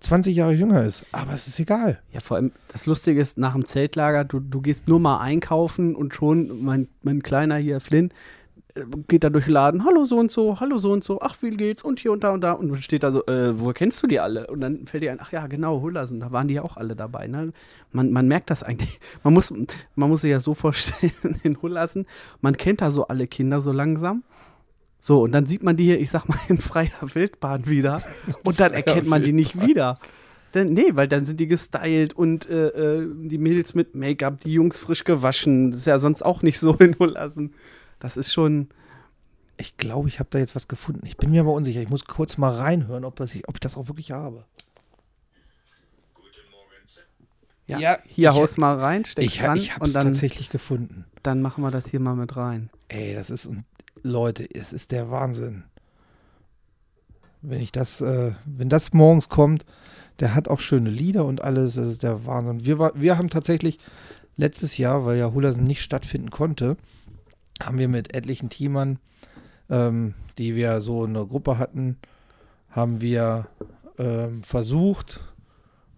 [0.00, 1.04] 20 Jahre jünger ist.
[1.12, 2.00] Aber es ist egal.
[2.10, 5.94] Ja, vor allem, das Lustige ist, nach dem Zeltlager, du, du gehst nur mal einkaufen
[5.94, 8.12] und schon, mein, mein Kleiner hier, Flynn,
[9.06, 11.50] geht da durch den Laden, hallo so und so, hallo so und so, ach, wie
[11.50, 14.08] geht's und hier und da und da und steht da so, äh, wo kennst du
[14.08, 14.48] die alle?
[14.48, 16.96] Und dann fällt dir ein, ach ja, genau, Hullersen, da waren die ja auch alle
[16.96, 17.28] dabei.
[17.28, 17.52] Ne?
[17.92, 18.98] Man, man merkt das eigentlich.
[19.22, 19.54] Man muss,
[19.94, 21.12] man muss sich ja so vorstellen,
[21.44, 22.06] in Hullersen,
[22.40, 24.24] man kennt da so alle Kinder so langsam.
[25.00, 28.02] So, und dann sieht man die hier, ich sag mal, in freier Wildbahn wieder
[28.44, 29.98] und dann erkennt man die nicht wieder.
[30.54, 34.52] Denn, nee, weil dann sind die gestylt und äh, äh, die Mädels mit Make-up, die
[34.52, 35.70] Jungs frisch gewaschen.
[35.70, 37.54] Das ist ja sonst auch nicht so in Hullersen.
[37.98, 38.68] Das ist schon.
[39.56, 41.06] Ich glaube, ich habe da jetzt was gefunden.
[41.06, 41.82] Ich bin mir aber unsicher.
[41.82, 44.44] Ich muss kurz mal reinhören, ob, das, ob ich das auch wirklich habe.
[47.66, 49.58] Ja, ja hier haust mal rein, steck ich, dran.
[49.58, 51.04] Ich habe es tatsächlich gefunden.
[51.22, 52.70] Dann machen wir das hier mal mit rein.
[52.88, 53.48] Ey, das ist,
[54.02, 55.64] Leute, es ist der Wahnsinn.
[57.42, 59.64] Wenn ich das, äh, wenn das morgens kommt,
[60.20, 62.64] der hat auch schöne Lieder und alles, das ist der Wahnsinn.
[62.64, 63.78] Wir, war, wir haben tatsächlich
[64.36, 66.76] letztes Jahr, weil ja Hullersen nicht stattfinden konnte,
[67.62, 68.98] haben wir mit etlichen Teamern,
[69.68, 71.98] ähm, die wir so eine Gruppe hatten,
[72.70, 73.48] haben wir
[73.98, 75.20] ähm, versucht,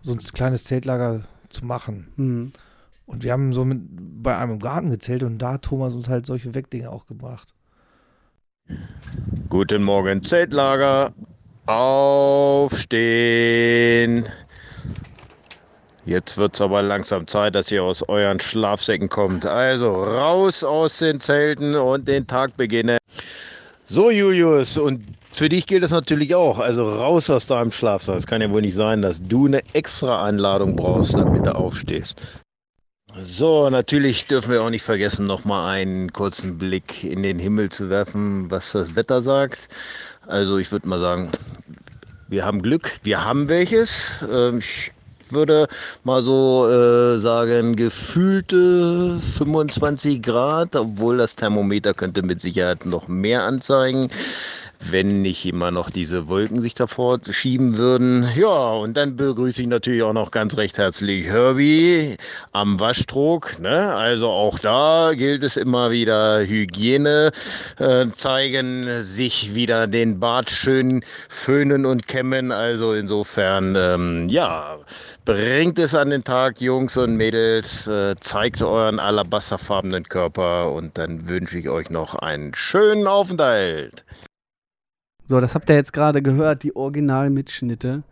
[0.02, 2.08] so ein kleines Zeltlager zu machen.
[2.16, 2.52] Mhm.
[3.06, 3.80] Und wir haben so mit,
[4.22, 7.54] bei einem Garten gezählt und da hat Thomas uns halt solche Wegdinge auch gebracht.
[9.52, 11.12] Guten Morgen, Zeltlager.
[11.66, 12.74] Aufstehen.
[16.06, 19.44] Jetzt wird es aber langsam Zeit, dass ihr aus euren Schlafsäcken kommt.
[19.44, 22.96] Also raus aus den Zelten und den Tag beginnen.
[23.84, 26.58] So, Julius, und für dich gilt das natürlich auch.
[26.58, 28.16] Also raus aus deinem Schlafsaal.
[28.16, 32.18] Es kann ja wohl nicht sein, dass du eine extra Einladung brauchst, damit du aufstehst.
[33.18, 37.90] So, natürlich dürfen wir auch nicht vergessen, nochmal einen kurzen Blick in den Himmel zu
[37.90, 39.68] werfen, was das Wetter sagt.
[40.26, 41.30] Also ich würde mal sagen,
[42.28, 44.08] wir haben Glück, wir haben welches.
[44.30, 44.92] Ähm, ich
[45.28, 45.68] würde
[46.04, 53.42] mal so äh, sagen, gefühlte 25 Grad, obwohl das Thermometer könnte mit Sicherheit noch mehr
[53.42, 54.08] anzeigen
[54.90, 58.28] wenn nicht immer noch diese Wolken sich davor schieben würden.
[58.34, 62.16] Ja, und dann begrüße ich natürlich auch noch ganz recht herzlich Herbie
[62.52, 63.58] am Waschtrog.
[63.58, 63.94] Ne?
[63.94, 67.32] Also auch da gilt es immer wieder Hygiene
[67.78, 72.52] äh, zeigen, sich wieder den Bart schön föhnen und kämmen.
[72.52, 74.78] Also insofern, ähm, ja,
[75.24, 81.28] bringt es an den Tag, Jungs und Mädels, äh, zeigt euren alabasterfarbenen Körper und dann
[81.28, 84.04] wünsche ich euch noch einen schönen Aufenthalt.
[85.26, 88.02] So, das habt ihr jetzt gerade gehört, die Originalmitschnitte.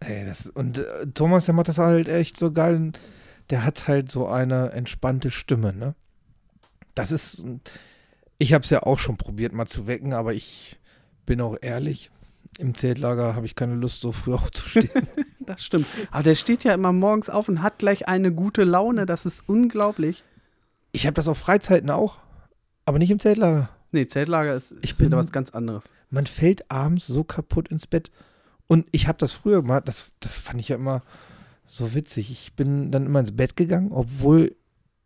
[0.00, 2.92] Ey, das, und äh, Thomas, der macht das halt echt so geil.
[3.50, 5.94] Der hat halt so eine entspannte Stimme, ne?
[6.94, 7.46] Das ist,
[8.38, 10.78] ich habe es ja auch schon probiert, mal zu wecken, aber ich
[11.26, 12.10] bin auch ehrlich,
[12.58, 15.08] im Zeltlager habe ich keine Lust, so früh aufzustehen.
[15.40, 15.86] das stimmt.
[16.10, 19.06] Aber der steht ja immer morgens auf und hat gleich eine gute Laune.
[19.06, 20.24] Das ist unglaublich.
[20.92, 22.18] Ich habe das auf Freizeiten auch,
[22.84, 23.70] aber nicht im Zeltlager.
[23.90, 25.94] Nee, Zeltlager ist, Ich ist wieder bin- was ganz anderes.
[26.10, 28.10] Man fällt abends so kaputt ins Bett.
[28.66, 31.02] Und ich habe das früher gemacht, das, das fand ich ja immer
[31.64, 32.30] so witzig.
[32.30, 34.54] Ich bin dann immer ins Bett gegangen, obwohl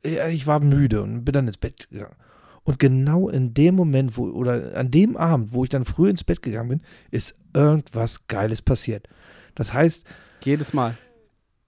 [0.05, 2.17] ja, ich war müde und bin dann ins Bett gegangen.
[2.65, 6.25] Und genau in dem Moment, wo, oder an dem Abend, wo ich dann früh ins
[6.25, 6.81] Bett gegangen bin,
[7.13, 9.09] ist irgendwas Geiles passiert.
[9.55, 10.05] Das heißt,
[10.45, 10.97] Jedes Mal.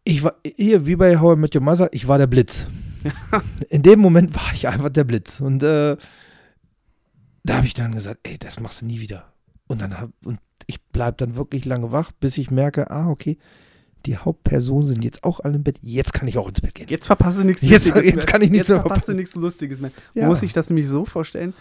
[0.04, 2.66] ich war hier wie bei How I Met Your Mother, ich war der Blitz.
[3.68, 5.40] In dem Moment war ich einfach der Blitz.
[5.40, 5.96] Und äh,
[7.44, 9.32] da habe ich dann gesagt, ey, das machst du nie wieder.
[9.66, 13.38] Und dann hab, und ich bleibe dann wirklich lange wach, bis ich merke, ah, okay,
[14.06, 15.78] die Hauptpersonen sind jetzt auch alle im Bett.
[15.80, 16.88] Jetzt kann ich auch ins Bett gehen.
[16.88, 18.24] Jetzt verpasse ich nichts Jetzt- Lustiges jetzt mehr.
[18.26, 19.90] kann ich nichts Jetzt verpasse nichts Lustiges mehr.
[20.14, 20.26] Ja.
[20.26, 21.54] Muss sich das nämlich so vorstellen,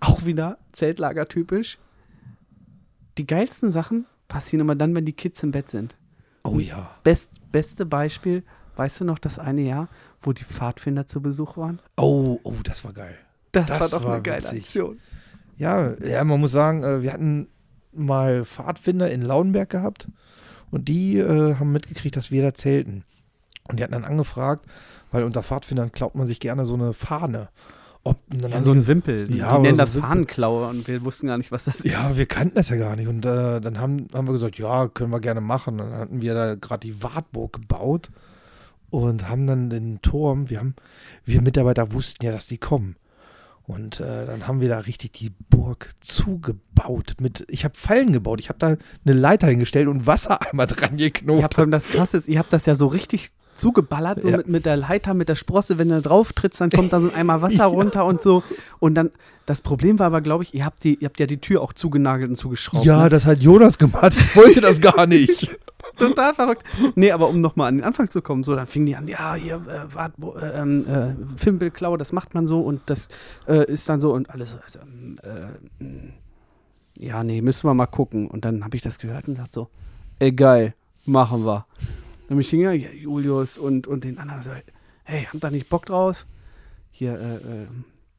[0.00, 1.78] auch wieder Zeltlager-typisch.
[3.18, 5.96] Die geilsten Sachen passieren immer dann, wenn die Kids im Bett sind.
[6.44, 6.90] Oh ja.
[7.02, 8.42] Best, beste Beispiel,
[8.76, 9.88] weißt du noch das eine Jahr,
[10.20, 11.80] wo die Pfadfinder zu Besuch waren?
[11.96, 13.16] Oh, oh, das war geil.
[13.56, 14.60] Das, Das war doch war eine geile witzig.
[14.60, 14.98] Aktion.
[15.58, 17.48] Ja, ja, man muss sagen, äh, wir hatten
[17.92, 20.08] mal Pfadfinder in Lauenberg gehabt
[20.70, 23.04] und die äh, haben mitgekriegt, dass wir da zelten.
[23.68, 24.66] Und die hatten dann angefragt,
[25.10, 27.48] weil unter Pfadfindern klaut man sich gerne so eine Fahne.
[28.04, 29.34] Ob, und dann Ja, so ein Wimpel.
[29.34, 30.08] Ja, die nennen so das Wimpel.
[30.08, 31.94] Fahnenklaue und wir wussten gar nicht, was das ist.
[31.94, 33.08] Ja, wir kannten das ja gar nicht.
[33.08, 35.78] Und äh, dann haben, haben wir gesagt, ja, können wir gerne machen.
[35.78, 38.10] Dann hatten wir da gerade die Wartburg gebaut
[38.90, 40.76] und haben dann den Turm, wir haben,
[41.24, 42.96] wir Mitarbeiter wussten ja, dass die kommen.
[43.66, 47.14] Und äh, dann haben wir da richtig die Burg zugebaut.
[47.20, 48.38] Mit, ich habe Fallen gebaut.
[48.40, 51.42] Ich habe da eine Leiter hingestellt und Wassereimer dran Ihr geknotet.
[51.44, 54.36] habt allem das krasse ist, ihr habt das ja so richtig zugeballert, so Ja.
[54.36, 57.08] mit, mit der Leiter, mit der Sprosse, wenn du drauf trittst, dann kommt da so
[57.08, 58.42] ein Eimer Wasser runter und so.
[58.78, 59.10] Und dann,
[59.46, 61.72] das Problem war aber, glaube ich, ihr habt, die, ihr habt ja die Tür auch
[61.72, 62.84] zugenagelt und zugeschraubt.
[62.84, 63.08] Ja, ne?
[63.08, 64.12] das hat Jonas gemacht.
[64.16, 65.56] Ich wollte das gar nicht.
[66.08, 66.64] total verrückt.
[66.94, 69.34] Nee, aber um nochmal an den Anfang zu kommen, so, dann fingen die an, ja,
[69.34, 73.08] hier, äh, wart, äh, ähm, äh, Filmbildklau, das macht man so und das
[73.48, 74.50] äh, ist dann so und alles.
[74.52, 75.18] so, also, ähm,
[75.80, 76.12] äh,
[76.98, 78.28] ja, nee, müssen wir mal gucken.
[78.28, 79.68] Und dann habe ich das gehört und gesagt so,
[80.18, 80.74] ey, geil,
[81.04, 81.66] machen wir.
[82.28, 84.50] Dann ich hingegangen, ja, Julius und, und den anderen so,
[85.04, 86.26] hey, habt ihr nicht Bock drauf?
[86.90, 87.66] Hier, äh, äh,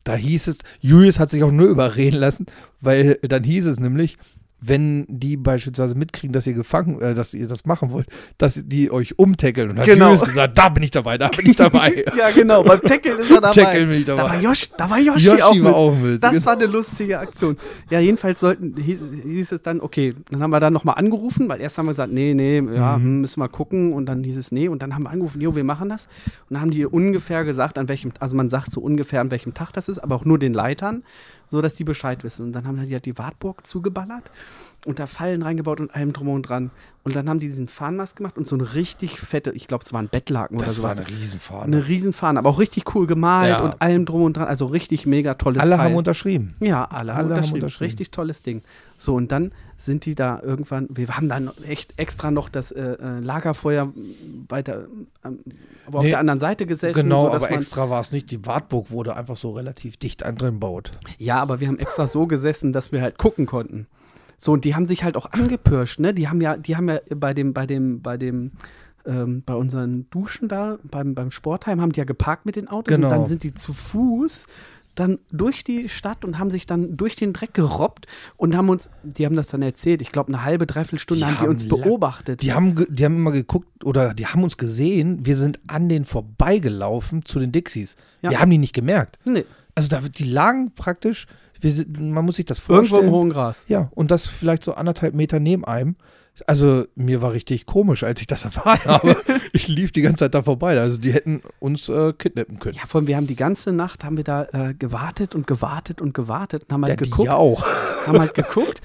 [0.04, 2.46] Da hieß es, Julius hat sich auch nur überreden lassen,
[2.80, 4.18] weil dann hieß es nämlich,
[4.60, 8.08] wenn die beispielsweise mitkriegen, dass ihr gefangen, äh, dass ihr das machen wollt,
[8.39, 9.70] dass die euch umtackeln.
[9.70, 10.12] Und hat Genau.
[10.12, 12.05] Julius gesagt, da bin ich dabei, da bin ich dabei.
[12.18, 13.53] ja, genau, beim Tackeln ist er dabei.
[13.64, 14.30] Tackeln bin ich Da dabei.
[14.36, 15.74] war Yoshi, da war Yoshi, Yoshi auch war mit.
[15.74, 16.24] auch mit.
[16.24, 16.45] Das Genau.
[16.47, 17.55] war eine lustige Aktion.
[17.91, 21.62] Ja, jedenfalls sollten, hieß, hieß es dann, okay, dann haben wir dann nochmal angerufen, weil
[21.62, 23.03] erst haben wir gesagt, nee, nee, ja, Mhm.
[23.03, 23.93] hm, müssen wir gucken.
[23.93, 24.68] Und dann hieß es, nee.
[24.68, 26.05] Und dann haben wir angerufen, jo, wir machen das.
[26.49, 29.53] Und dann haben die ungefähr gesagt, an welchem, also man sagt so ungefähr, an welchem
[29.53, 31.03] Tag das ist, aber auch nur den Leitern,
[31.50, 32.45] so dass die Bescheid wissen.
[32.45, 34.32] Und dann haben die halt die Wartburg zugeballert
[34.86, 36.72] und da Fallen reingebaut und allem drum und dran.
[37.04, 39.93] Und dann haben die diesen Fahnenmast gemacht und so eine richtig fette, ich glaube, es
[39.93, 41.08] war ein Bettlaken oder das war sowas.
[41.08, 41.64] eine Riesenfahne.
[41.64, 43.60] Eine Riesenfahne, aber auch richtig cool gemalt Ja.
[43.62, 44.48] und allem drum und dran.
[44.48, 45.86] Also richtig mega tolles Alle Teil.
[45.86, 46.56] haben unterschrieben.
[46.60, 47.56] Ja, alle, haben Alle haben unterschrieben.
[47.56, 47.86] unterschrieben.
[47.86, 48.62] Richtig tolles Ding.
[48.98, 52.82] So, und dann sind die da irgendwann, wir haben dann echt extra noch das äh,
[52.82, 53.94] äh, Lagerfeuer
[54.50, 54.88] weiter
[55.24, 55.40] ähm,
[55.86, 57.04] aber auf Nee, der anderen Seite gesessen.
[57.04, 58.30] Genau, sodass aber extra war es nicht.
[58.32, 60.92] Die Wartburg wurde einfach so relativ dicht an drin baut.
[61.18, 63.88] Ja, aber wir haben extra so gesessen, dass wir halt gucken konnten.
[64.38, 66.14] So, und die haben sich halt auch angepirscht, ne?
[66.14, 68.52] Die haben ja, die haben ja bei dem, bei dem, bei dem,
[69.06, 72.94] ähm, bei unseren Duschen da, beim, beim Sportheim, haben die ja geparkt mit den Autos
[72.94, 73.08] Genau.
[73.08, 74.46] und dann sind die zu Fuß
[75.00, 78.89] dann durch die Stadt und haben sich dann durch den Dreck gerobbt und haben uns,
[79.04, 81.50] die haben das dann erzählt, ich glaube eine halbe, dreiviertel Stunde Die haben die haben
[81.50, 82.41] uns beobachtet.
[82.41, 86.06] Die haben, die haben immer geguckt oder die haben uns gesehen, wir sind an denen
[86.06, 87.95] vorbeigelaufen zu den Dixies.
[88.22, 88.32] Ja.
[88.32, 89.20] Wir haben die nicht gemerkt.
[89.26, 89.45] nee,
[89.76, 91.28] Also da, die lagen praktisch,
[91.60, 93.06] wir man muss sich das irgendwo vorstellen.
[93.06, 93.66] im hohen Gras.
[93.68, 95.95] Ja, und das vielleicht so anderthalb Meter neben einem.
[96.46, 99.16] Also mir war richtig komisch, als ich das erfahren habe.
[99.54, 100.80] ich lief die ganze Zeit da vorbei.
[100.80, 102.76] Also die hätten uns äh, kidnappen können.
[102.76, 106.02] Ja, vor allem, wir haben die ganze Nacht haben wir da äh, gewartet und gewartet
[106.02, 107.66] und gewartet und haben Ja, halt die geguckt, auch.
[108.06, 108.82] haben halt geguckt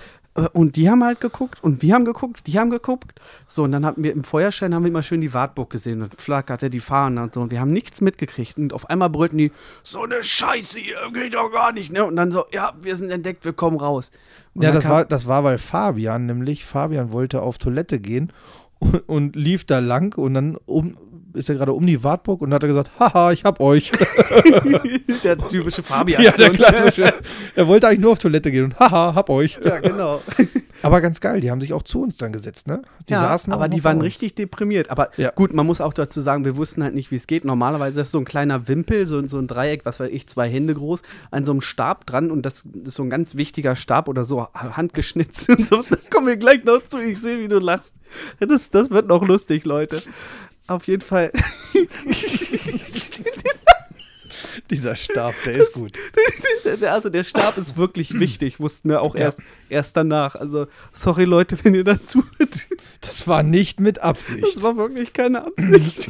[0.55, 3.21] und die haben halt geguckt und wir haben geguckt, die haben geguckt.
[3.49, 6.15] So, und dann hatten wir im Feuerschein haben wir immer schön die Wartburg gesehen und
[6.15, 7.41] flackerte die Fahnen und so.
[7.43, 8.57] Und wir haben nichts mitgekriegt.
[8.57, 9.53] Und auf einmal brüllten die,
[9.83, 12.05] so eine Scheiße hier, geht doch gar nicht, ne?
[12.07, 14.11] Und dann so, ja, wir sind entdeckt, wir kommen raus.
[14.55, 18.33] Und Ja, dann das war, das war, weil Fabian nämlich, Fabian wollte auf Toilette gehen
[18.79, 20.97] und, und lief da lang und dann um,
[21.35, 23.93] ist er gerade um die Wartburg und hat er gesagt, haha, ich hab euch.
[25.25, 26.23] der typische Fabian.
[26.23, 27.15] ja, der klassische.
[27.55, 29.59] Er wollte eigentlich nur auf Toilette gehen und haha, hab euch.
[29.65, 30.21] Ja, genau.
[30.83, 32.83] Aber ganz geil, die haben sich auch zu uns dann gesetzt, ne?
[33.09, 34.07] Die ja, saßen aber die waren uns.
[34.07, 34.91] richtig deprimiert.
[34.91, 35.31] Aber Ja.
[35.31, 37.45] gut, man muss auch dazu sagen, wir wussten halt nicht, wie es geht.
[37.45, 40.75] Normalerweise ist so ein kleiner Wimpel, so, so ein Dreieck, was weiß ich, zwei Hände
[40.75, 44.25] groß, an so einem Stab dran und das ist so ein ganz wichtiger Stab oder
[44.25, 45.85] so handgeschnitzt und so.
[45.89, 46.99] Da kommen wir gleich noch zu.
[47.01, 47.95] Ich sehe, wie du lachst.
[48.41, 50.03] Das, das wird noch lustig, Leute.
[50.67, 51.33] Auf jeden Fall.
[54.71, 55.99] Dieser Stab, der ist gut.
[56.83, 60.37] Also der Stab ist wirklich wichtig, wussten wir auch erst, erst danach.
[60.37, 62.25] Also sorry Leute, wenn ihr dazu.
[63.01, 64.45] Das war nicht mit Absicht.
[64.45, 66.09] Das war wirklich keine Absicht.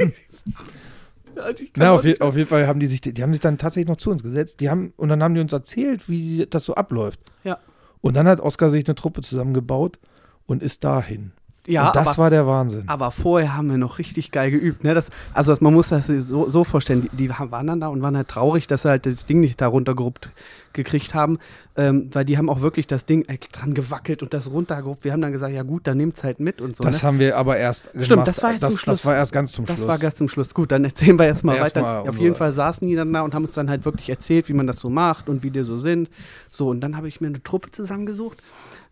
[1.76, 3.96] Na, auf, je, auf jeden Fall haben die sich, die haben sich dann tatsächlich noch
[3.96, 4.61] zu uns gesetzt.
[4.61, 7.20] Die haben, und dann haben die uns erzählt, wie das so abläuft.
[7.44, 7.59] Ja.
[8.03, 9.98] Und dann hat Oskar sich eine Truppe zusammengebaut
[10.46, 11.32] und ist dahin.
[11.66, 12.84] Ja, und das aber, war der Wahnsinn.
[12.88, 14.82] aber vorher haben wir noch richtig geil geübt.
[14.82, 14.94] Ne?
[14.94, 18.02] Das, also das, man muss das so, so vorstellen, die, die waren dann da und
[18.02, 20.30] waren halt traurig, dass sie halt das Ding nicht da runtergeruppt
[20.72, 21.38] gekriegt haben,
[21.76, 25.04] ähm, weil die haben auch wirklich das Ding äh, dran gewackelt und das runtergeruppt.
[25.04, 26.82] Wir haben dann gesagt, ja gut, dann nehmt's halt mit und so.
[26.82, 27.08] das ne?
[27.08, 28.28] haben wir aber erst Stimmt, gemacht.
[28.28, 28.98] das war jetzt das, zum Schluss.
[28.98, 29.88] Das war erst ganz zum Das Schluss.
[29.88, 30.54] war ganz zum Schluss.
[30.54, 31.82] Gut, dann erzählen wir erstmal Erst weiter.
[31.82, 34.48] mal Auf jeden Fall saßen die dann da und haben uns dann halt wirklich erzählt,
[34.48, 36.10] wie man das so macht und wie die so sind.
[36.50, 38.38] So, und dann habe ich mir eine Truppe zusammengesucht.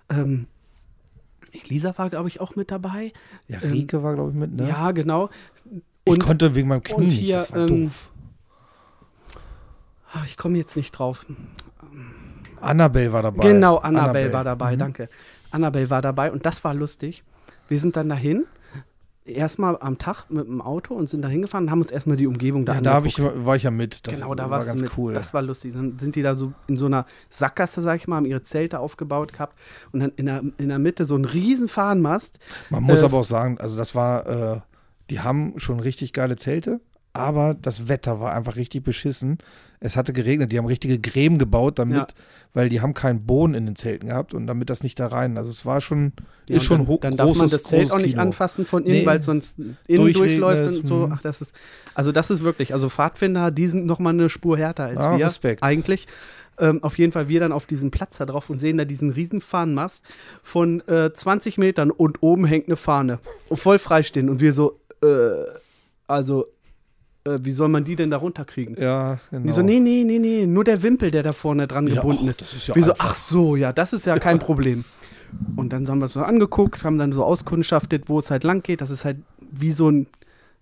[0.09, 0.47] Ähm,
[1.69, 3.13] Lisa war, glaube ich, auch mit dabei.
[3.49, 4.69] ja, Rike war, glaube ich, mit, ne?
[4.69, 5.31] Ja, genau.
[6.05, 8.11] ich Und konnte wegen meinem Knie und nicht, hier, das war ähm, doof.
[10.13, 11.27] ah, ich komme jetzt nicht drauf.
[12.61, 13.49] Annabelle war dabei.
[13.49, 14.79] Genau, Annabelle, war dabei, Mhm.
[14.79, 15.09] danke.
[15.51, 17.25] Annabelle war dabei und das war lustig.
[17.69, 18.45] Wir sind dann dahin,
[19.25, 22.27] erstmal am Tag mit dem Auto und sind da hingefahren und haben uns erstmal die
[22.27, 23.45] Umgebung da Ja, da hab ich, angeguckt.
[23.47, 24.07] war ich ja mit.
[24.07, 24.97] Das genau, da war ganz mit.
[24.97, 25.13] cool.
[25.13, 25.73] Das war lustig.
[25.75, 28.79] Dann sind die da so in so einer Sackgasse, sag ich mal, haben ihre Zelte
[28.81, 29.57] aufgebaut gehabt
[29.93, 32.39] und dann in der, in der Mitte so ein riesen Fahnenmast.
[32.71, 34.61] Man muss äh, aber auch sagen, also das war, äh,
[35.11, 36.81] die haben schon richtig geile Zelte,
[37.13, 39.39] aber das Wetter war einfach richtig beschissen.
[39.83, 42.07] Es hatte geregnet, die haben richtige Gräben gebaut, damit, Ja.
[42.53, 45.39] weil die haben keinen Boden in den Zelten gehabt und damit das nicht da rein.
[45.39, 46.13] Also es war schon,
[46.49, 48.23] Ja, ist schon dann, ho dann darf man großes, das Zelt großes auch nicht Kino.
[48.23, 49.07] anfassen von innen, Nee.
[49.07, 51.07] weil es sonst innen durchläuft und so.
[51.07, 51.13] mhm.
[51.15, 51.55] Ach, das ist,
[51.95, 55.17] also das ist wirklich, also Pfadfinder, die sind noch mal eine Spur härter als Ah,
[55.17, 55.27] wir.
[55.27, 55.63] Respekt.
[55.63, 56.07] Eigentlich.
[56.59, 59.09] Ähm, auf jeden Fall wir dann auf diesem Platz da drauf und sehen da diesen
[59.11, 60.05] riesen Fahnenmast
[60.43, 63.19] von äh, 20 Metern und oben hängt eine Fahne.
[63.51, 64.29] Voll freistehen.
[64.29, 65.07] Und wir so, äh,
[66.07, 66.47] also,
[67.25, 68.77] äh, wie soll man die denn da runterkriegen?
[68.81, 69.47] Ja, genau.
[69.47, 72.25] Die so, nee, nee, nee, nee, nur der Wimpel, der da vorne dran Ja, gebunden
[72.25, 72.43] och, ist.
[72.43, 74.85] ist ja Wir so, ach so, ja, das ist ja kein Problem.
[75.57, 78.63] Und dann haben wir es so angeguckt, haben dann so auskundschaftet, wo es halt lang
[78.63, 78.81] geht.
[78.81, 79.19] Das ist halt
[79.53, 80.07] wie so ein,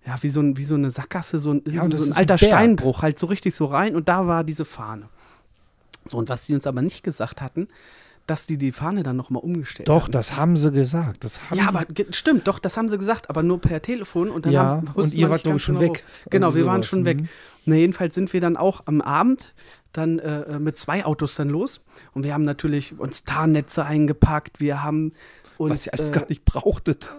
[0.06, 2.38] ja, wie so, ein, wie so eine Sackgasse, so ein, Ja, so, ein alter ein.
[2.38, 3.96] Steinbruch, halt so richtig so rein.
[3.96, 5.08] Und da war diese Fahne.
[6.06, 7.68] So, und was die uns aber nicht gesagt hatten,
[8.28, 10.12] dass die die Fahne dann nochmal umgestellt Doch, hatten.
[10.12, 11.24] das haben sie gesagt.
[11.24, 14.46] Das haben Ja, aber stimmt, doch, das haben sie gesagt, aber nur per Telefon und
[14.46, 16.04] dann Ja, haben, und ihr wart, nicht glaub ganz ich, schon genau, weg.
[16.30, 17.22] Genau, wir waren schon weg.
[17.22, 17.28] mhm.
[17.64, 19.54] Na, jedenfalls sind wir dann auch am Abend
[19.92, 21.80] dann äh, mit zwei Autos dann los
[22.12, 25.12] und wir haben natürlich uns Tarnnetze eingepackt, wir haben
[25.58, 27.10] uns was ihr alles äh, gar nicht brauchtet.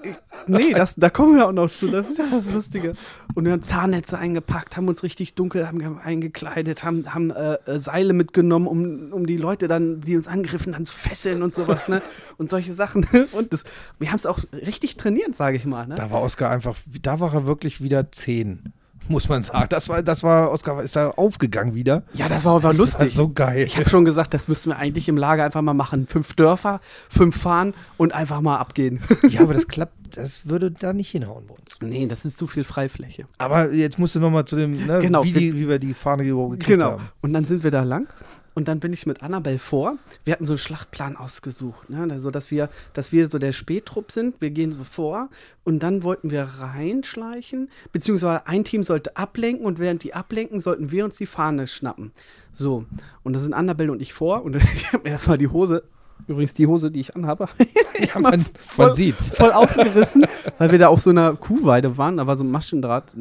[0.48, 1.88] Nee, das, da kommen wir auch noch zu.
[1.88, 2.94] Das ist ja das Lustige.
[3.36, 7.80] Und wir haben Zahnnetze eingepackt, haben uns richtig dunkel haben, eingekleidet, haben, haben äh, äh,
[7.80, 11.88] Seile mitgenommen, um, um die Leute dann, die uns angriffen, dann zu fesseln und sowas,
[11.88, 12.02] ne?
[12.38, 13.06] Und solche Sachen.
[13.32, 13.64] Und das,
[14.00, 15.96] wir haben es auch richtig trainiert, sage ich mal, ne?
[15.96, 18.74] Da war Oskar einfach, da war er wirklich wieder zehn,
[19.10, 19.68] muss man sagen.
[19.70, 22.04] Das war, das war, Oskar ist da aufgegangen wieder.
[22.14, 23.00] Ja, das war aber Das lustig.
[23.00, 23.66] war so geil.
[23.66, 26.08] Ich habe schon gesagt, das müssten wir eigentlich im Lager einfach mal machen.
[26.08, 26.80] Fünf Dörfer,
[27.10, 29.02] fünf fahren und einfach mal abgehen.
[29.30, 31.78] Ja, aber das klappt, das würde da nicht hinhauen bei uns.
[31.82, 33.26] Nee, das ist zu viel Freifläche.
[33.38, 35.94] Aber jetzt musst du noch mal zu dem, ne, Genau, wie, die, wie wir die
[35.94, 36.92] Fahne gekriegt Genau.
[36.92, 37.10] haben.
[37.22, 38.08] Und dann sind wir da lang.
[38.54, 39.98] Und dann bin ich mit Annabelle vor.
[40.24, 42.20] Wir hatten so einen Schlachtplan ausgesucht, ne?
[42.20, 44.42] so dass wir, dass wir so der Spähtrupp sind.
[44.42, 45.30] Wir gehen so vor
[45.64, 50.92] und dann wollten wir reinschleichen, beziehungsweise ein Team sollte ablenken und während die ablenken, sollten
[50.92, 52.12] wir uns die Fahne schnappen.
[52.52, 52.86] So,
[53.24, 55.84] und da sind Annabelle und ich vor und ich habe erstmal die Hose,
[56.28, 57.48] übrigens die Hose, die ich anhabe,
[58.00, 58.46] Ja, man,
[58.78, 59.30] man sieht's.
[59.30, 60.26] voll aufgerissen,
[60.58, 62.18] weil wir da auf so einer Kuhweide waren.
[62.18, 63.16] Da war so ein Maschendraht.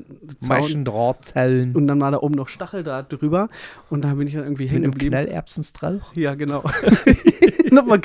[0.48, 1.74] Maschendrahtzellen.
[1.74, 3.48] Und dann war da oben noch Stacheldraht drüber
[3.90, 5.10] und da bin ich dann irgendwie hängen geblieben.
[5.10, 6.14] Knallerbsenstrauch.
[6.14, 6.62] Ja, genau.
[7.70, 8.00] Nochmal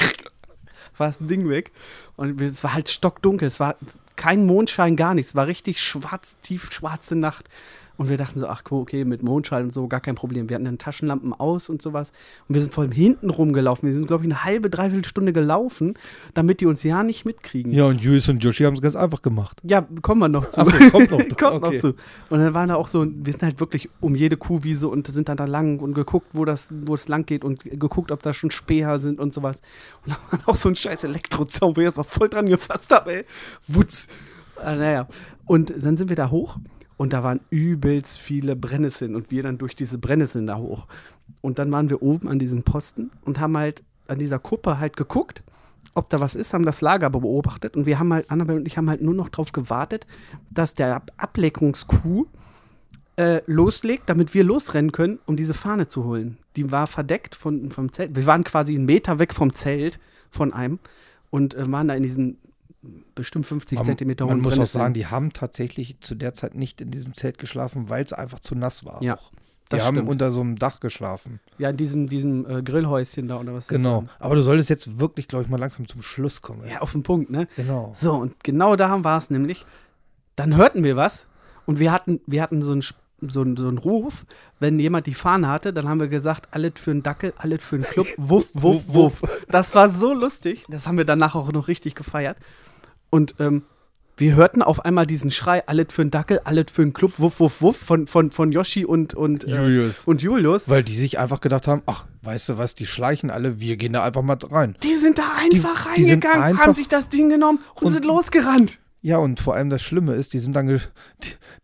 [0.98, 1.72] war das Ding weg.
[2.16, 3.48] Und es war halt stockdunkel.
[3.48, 3.76] Es war
[4.16, 5.32] kein Mondschein, gar nichts.
[5.32, 7.50] Es war richtig schwarz, tief schwarze Nacht.
[7.96, 10.50] Und wir dachten so, ach cool, okay, mit Mondschein und so, gar kein Problem.
[10.50, 12.12] Wir hatten dann Taschenlampen aus und sowas.
[12.48, 13.88] Und wir sind vor allem hinten rumgelaufen.
[13.88, 15.94] Wir sind, glaube ich, eine halbe, dreiviertel Stunde gelaufen,
[16.34, 17.72] damit die uns ja nicht mitkriegen.
[17.72, 19.60] Ja, und Julius und Joshi haben es ganz einfach gemacht.
[19.64, 20.62] Ja, kommen wir noch zu.
[20.62, 21.20] Ach so, kommt noch.
[21.38, 21.76] kommt Okay.
[21.76, 21.88] noch zu.
[22.30, 25.30] Und dann waren da auch so, wir sind halt wirklich um jede Kuhwiese und sind
[25.30, 28.34] dann da lang und geguckt, wo das, wo es lang geht und geguckt, ob da
[28.34, 29.62] schon Späher sind und sowas.
[30.06, 33.18] Und da war auch so ein scheiß Elektrozaun, wo ich erstmal voll dran gefasst habe,
[33.18, 33.26] ey.
[33.68, 34.08] Wutz.
[34.56, 35.08] Ah, naja.
[35.46, 36.58] Und dann sind wir da hoch
[36.98, 40.88] und da waren übelst viele Brennnesseln und wir dann durch diese Brennnesseln da hoch.
[41.42, 44.98] Und dann waren wir oben an diesem Posten und haben halt an dieser Kuppe halt
[44.98, 45.44] geguckt,
[45.96, 48.78] ob da was ist, haben das Lager beobachtet und wir haben halt, Annabelle und ich
[48.78, 50.08] haben halt nur noch darauf gewartet,
[50.50, 52.26] dass der Ab Ableckungskuh
[53.16, 56.38] äh, loslegt, damit wir losrennen können, um diese Fahne zu holen.
[56.56, 58.16] Die war verdeckt von, vom Zelt.
[58.16, 60.00] Wir waren quasi einen Meter weg vom Zelt
[60.32, 60.80] von einem
[61.30, 62.38] und äh, waren da in diesen
[63.16, 66.56] bestimmt 50 Man- Zentimeter Man hohen muss auch sagen, die haben tatsächlich zu der Zeit
[66.56, 69.02] nicht in diesem Zelt geschlafen, weil es einfach zu nass war.
[69.04, 69.32] Ja, auch.
[69.72, 70.10] Die das haben stimmt.
[70.10, 71.40] unter so einem Dach geschlafen.
[71.58, 74.04] Ja, in diesem, diesem äh, Grillhäuschen da oder was das Genau.
[74.04, 74.10] war.
[74.20, 76.68] Aber du solltest jetzt wirklich, glaube ich, mal langsam zum Schluss kommen.
[76.70, 77.48] Ja, auf den Punkt, ne?
[77.56, 77.92] Genau.
[77.96, 79.66] So, und genau da war es nämlich.
[80.36, 81.28] Dann hörten wir was
[81.66, 82.84] und wir hatten, wir hatten so einen
[83.26, 84.26] so einen- so einen Ruf,
[84.60, 87.78] wenn jemand die Fahne hatte, dann haben wir gesagt, alles für einen Dackel, alles für
[87.78, 89.22] einen Club, wuff, wuff, wuff.
[89.48, 92.36] Das war so lustig, das haben wir danach auch noch richtig gefeiert.
[93.14, 93.62] Und ähm,
[94.18, 97.40] wir hörten auf einmal diesen Schrei, alles für einen Dackel, alles für einen Club, wuff,
[97.40, 100.04] wuff, wuff, von, von, von Yoshi und, und, äh, Julius.
[100.06, 100.68] und Julius.
[100.70, 103.94] Weil die sich einfach gedacht haben, ach, weißt du was, die schleichen alle, wir gehen
[103.94, 104.76] da einfach mal rein.
[104.84, 108.06] Die sind da einfach die reingegangen, einfach- haben sich das Ding genommen und, Und- sind
[108.06, 108.80] losgerannt.
[109.04, 110.80] Ja, und vor allem das Schlimme ist, die sind dann, die,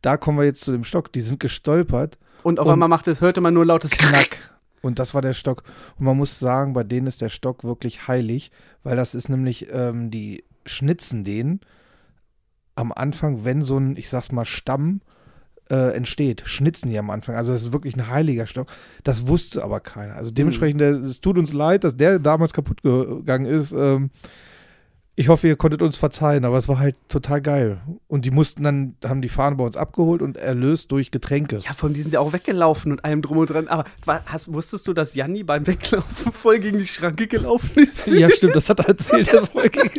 [0.03, 3.09] da kommen wir jetzt zu dem Stock, die sind gestolpert, Und auf Und- einmal machte
[3.11, 4.37] es, hörte man nur lautes Knack.
[4.81, 5.63] Und das war der Stock.
[5.97, 8.51] Und man muss sagen, bei denen ist der Stock wirklich heilig,
[8.83, 11.59] weil das ist nämlich, ähm, die schnitzen den
[12.75, 15.01] am Anfang, wenn so ein, ich sag's mal, Stamm
[15.69, 17.35] äh, entsteht, schnitzen die am Anfang.
[17.35, 18.67] Also das ist wirklich ein heiliger Stock.
[19.03, 20.15] Das wusste aber keiner.
[20.15, 23.71] Also dementsprechend, der, es tut uns leid, dass der damals kaputt gegangen ist.
[23.71, 24.09] Ähm,
[25.19, 27.81] ich hoffe, ihr konntet uns verzeihen, aber es war halt total geil.
[28.07, 31.57] Und die mussten dann, haben die Fahne bei uns abgeholt und erlöst durch Getränke.
[31.57, 33.67] Ja, von die sind ja auch weggelaufen und allem drum und dran.
[33.67, 33.83] Aber
[34.27, 38.07] hast, wusstest du, dass Janni beim Weglaufen voll gegen die Schranke gelaufen ist?
[38.07, 39.33] Ja, stimmt, das hat er erzählt.
[39.33, 39.91] Das Folge.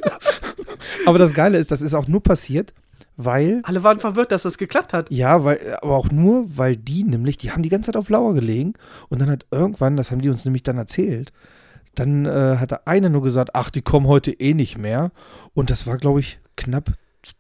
[1.05, 2.73] Aber das Geile ist, das ist auch nur passiert,
[3.19, 5.11] weil, Alle waren verwirrt, dass das geklappt hat.
[5.11, 8.33] ja, weil, aber auch nur, weil die nämlich, die haben die ganze Zeit auf Lauer
[8.33, 8.73] gelegen
[9.11, 11.31] und dann hat irgendwann, das haben die uns nämlich dann erzählt,
[11.95, 15.11] dann äh, hat der eine nur gesagt, ach, die kommen heute eh nicht mehr.
[15.55, 16.93] Und das war, glaube ich, knapp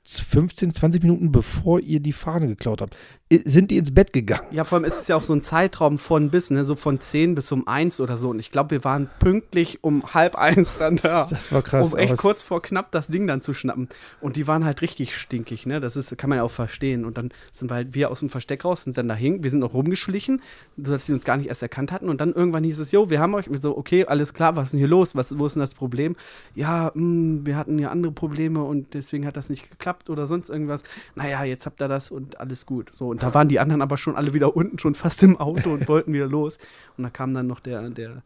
[0.04, 2.96] 15, 20 Minuten bevor ihr die Fahne geklaut habt.
[3.32, 4.46] Sind die ins Bett gegangen?
[4.50, 7.00] Ja, vor allem ist es ja auch so ein Zeitraum von bis, ne, so von
[7.00, 8.30] 10 bis um 1 oder so.
[8.30, 11.24] Und ich glaube, wir waren pünktlich um halb eins dann da.
[11.30, 11.92] Das war krass.
[11.92, 13.88] um echt kurz vor knapp das Ding dann zu schnappen.
[14.20, 15.80] Und die waren halt richtig stinkig, ne?
[15.80, 17.04] Das ist, kann man ja auch verstehen.
[17.04, 19.50] Und dann sind wir halt wir aus dem Versteck raus, sind dann da hing, wir
[19.50, 20.42] sind noch rumgeschlichen,
[20.76, 22.08] sodass die uns gar nicht erst erkannt hatten.
[22.08, 24.64] Und dann irgendwann hieß es, jo, wir haben euch mit so, okay, alles klar, was
[24.66, 25.14] ist denn hier los?
[25.14, 26.16] Was, wo ist denn das Problem?
[26.56, 30.48] Ja, mh, wir hatten ja andere Probleme und deswegen hat das nicht geklappt oder sonst
[30.48, 30.82] irgendwas.
[31.14, 32.90] Naja, jetzt habt ihr das und alles gut.
[32.94, 35.72] So, und da waren die anderen aber schon alle wieder unten, schon fast im Auto
[35.72, 36.58] und wollten wieder los.
[36.96, 38.22] Und da kam dann noch der, der,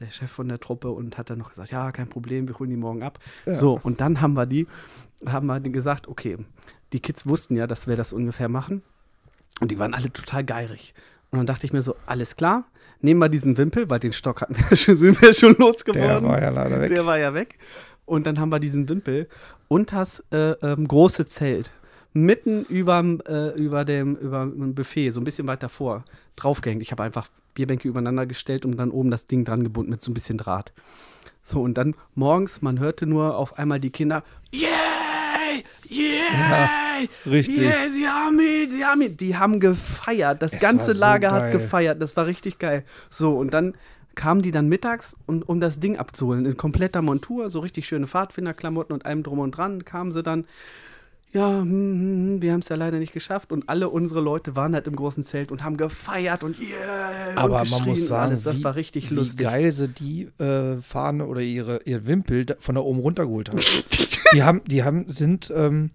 [0.00, 2.70] der Chef von der Truppe und hat dann noch gesagt, ja, kein Problem, wir holen
[2.70, 3.18] die morgen ab.
[3.46, 4.66] So, und dann haben wir die,
[5.26, 6.38] haben wir gesagt, okay,
[6.92, 8.82] die Kids wussten ja, dass wir das ungefähr machen.
[9.60, 10.94] Und die waren alle total geirig.
[11.30, 12.64] Und dann dachte ich mir so, alles klar,
[13.00, 16.28] nehmen wir diesen Wimpel, weil den Stock hatten wir schon, sind wir schon Der losgeworden.
[16.28, 16.88] war ja leider weg.
[16.88, 17.58] Der war ja weg.
[18.06, 19.28] Und dann haben wir diesen Wimpel
[19.68, 21.72] und das äh, ähm, große Zelt
[22.12, 26.04] mitten überm, äh, über dem über dem Buffet, so ein bisschen weiter vor,
[26.36, 26.80] draufgehängt.
[26.82, 30.10] Ich habe einfach Bierbänke übereinander gestellt und dann oben das Ding dran gebunden mit so
[30.10, 30.72] ein bisschen Draht.
[31.42, 37.58] So, und dann morgens, man hörte nur auf einmal die Kinder, yay, yay, richtig.
[37.58, 39.16] yay, sie haben ihn, sie haben ihn.
[39.16, 41.52] Die haben gefeiert, das Es ganze so Lager hat geil.
[41.52, 42.84] gefeiert, das war richtig geil.
[43.10, 43.74] So, und dann
[44.16, 48.08] kamen die dann mittags, und, um das Ding abzuholen, in kompletter Montur, so richtig schöne
[48.08, 50.46] Pfadfinderklamotten und allem drum und dran, kamen sie dann.
[51.32, 53.52] ja, hm, hm, hm, wir haben es ja leider nicht geschafft.
[53.52, 57.60] Und alle unsere Leute waren halt im großen Zelt und haben gefeiert und yeah Aber
[57.60, 58.42] und man muss sagen, alles.
[58.44, 59.46] Das wie, war richtig wie lustig.
[59.46, 63.60] geil sie die äh, Fahne oder ihre, ihr Wimpel von da oben runtergeholt haben.
[64.32, 65.90] die haben, die haben, sind, ähm,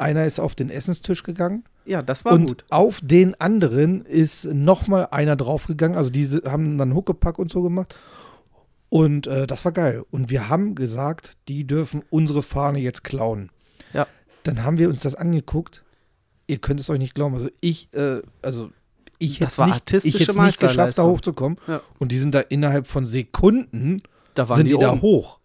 [0.00, 2.64] einer ist auf den Essenstisch gegangen Ja, das war und gut.
[2.70, 5.96] auf den anderen ist nochmal einer draufgegangen.
[5.96, 7.94] Also die si- haben dann Huckepack und so gemacht.
[8.88, 10.04] Und äh, das war geil.
[10.10, 13.50] Und wir haben gesagt, die dürfen unsere Fahne jetzt klauen.
[13.92, 14.06] Ja.
[14.42, 15.84] Dann haben wir uns das angeguckt.
[16.48, 17.34] Ihr könnt es euch nicht glauben.
[17.36, 18.70] Also ich, äh, also
[19.18, 21.58] ich Das hätte war nicht, ich hätte es nicht geschafft, da hochzukommen.
[21.68, 21.82] Ja.
[21.98, 23.98] Und die sind da innerhalb von Sekunden
[24.34, 25.38] Da waren sind die, die, da hoch.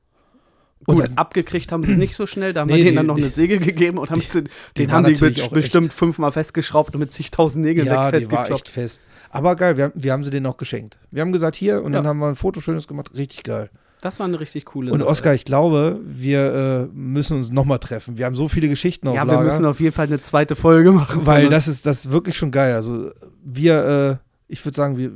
[0.87, 2.91] Und Gut, dann, abgekriegt haben sie es nicht so schnell, da haben Nee, wir denen
[2.91, 4.43] die- dann noch die- eine Säge gegeben und haben sie,
[4.77, 5.19] den war haben die
[5.51, 9.01] bestimmt fünfmal festgeschraubt und mit zigtausend Nägeln ja, weg die war echt fest.
[9.29, 10.97] Aber geil, wir, haben- wir haben sie denen auch geschenkt.
[11.11, 12.09] Wir haben gesagt, hier, und dann Ja.
[12.09, 13.11] haben wir ein Foto schönes gemacht.
[13.15, 13.69] Richtig geil.
[14.01, 15.09] Das war eine richtig coole Und Sache.
[15.09, 18.17] Oskar, ich glaube, wir äh, müssen uns nochmal treffen.
[18.19, 20.55] Wir haben so viele Geschichten auf ja, wir Lager, müssen auf jeden Fall eine zweite
[20.55, 21.25] Folge machen.
[21.25, 22.75] weil das ist, das ist wirklich schon geil.
[22.75, 23.09] Also
[23.43, 25.11] wir, äh, ich würde sagen, wir,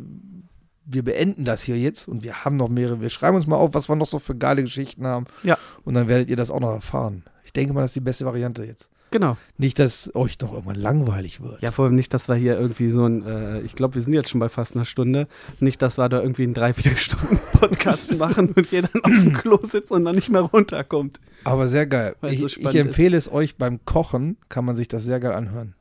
[0.91, 3.01] wir beenden das hier jetzt und wir haben noch mehrere.
[3.01, 5.25] Wir schreiben uns mal auf, was wir noch so für geile Geschichten haben.
[5.43, 5.57] Ja.
[5.85, 7.23] Und dann werdet ihr das auch noch erfahren.
[7.43, 8.89] Ich denke mal, das ist die beste Variante jetzt.
[9.11, 9.37] Genau.
[9.57, 11.61] Nicht, dass euch noch irgendwann langweilig wird.
[11.63, 14.13] Ja, vor allem nicht, dass wir hier irgendwie so ein, äh, ich glaube, wir sind
[14.13, 15.27] jetzt schon bei fast einer Stunde,
[15.59, 19.33] nicht, dass wir da irgendwie einen drei, vier Stunden Podcast machen und jeder auf dem
[19.33, 21.19] Klo sitzt und dann nicht mehr runterkommt.
[21.43, 22.15] Aber sehr geil.
[22.21, 25.73] Ich, so ich empfehle es euch beim Kochen, kann man sich das sehr geil anhören.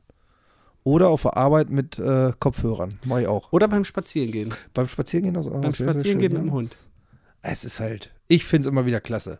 [0.89, 2.89] Oder auf der Arbeit mit äh, Kopfhörern.
[3.05, 3.51] Mach ich auch.
[3.53, 4.55] Oder beim Spazierengehen.
[4.73, 6.77] Beim Spazierengehen auch beim Spazierengehen mit dem Hund.
[7.43, 9.39] Es ist halt, ich finde es immer wieder klasse.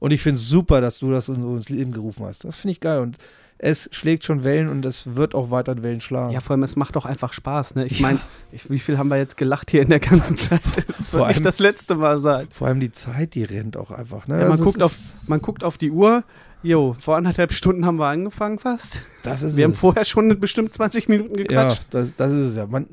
[0.00, 2.44] Und ich finde es super, dass du das ins Leben gerufen hast.
[2.44, 3.00] Das finde ich geil.
[3.00, 3.16] Und
[3.56, 6.34] es schlägt schon Wellen und es wird auch weiter Wellen schlagen.
[6.34, 7.76] Ja, vor allem, es macht doch einfach Spaß.
[7.76, 7.86] Ne?
[7.86, 8.18] Ich meine,
[8.50, 10.60] wie viel haben wir jetzt gelacht hier in der ganzen Zeit?
[10.98, 12.48] Das Vor wird nicht das letzte Mal sein.
[12.52, 14.26] Vor allem die Zeit, die rennt auch einfach.
[14.26, 14.34] Ne?
[14.34, 14.94] Ja, man, Also guckt auf,
[15.26, 16.24] man guckt auf die Uhr.
[16.64, 19.00] Jo, vor anderthalb Stunden haben wir angefangen fast.
[19.24, 19.78] das ist Wir haben es.
[19.78, 21.86] vorher schon bestimmt 20 Minuten Ja, gequatscht.
[21.90, 22.66] das, das ist es ja.
[22.66, 22.86] Man,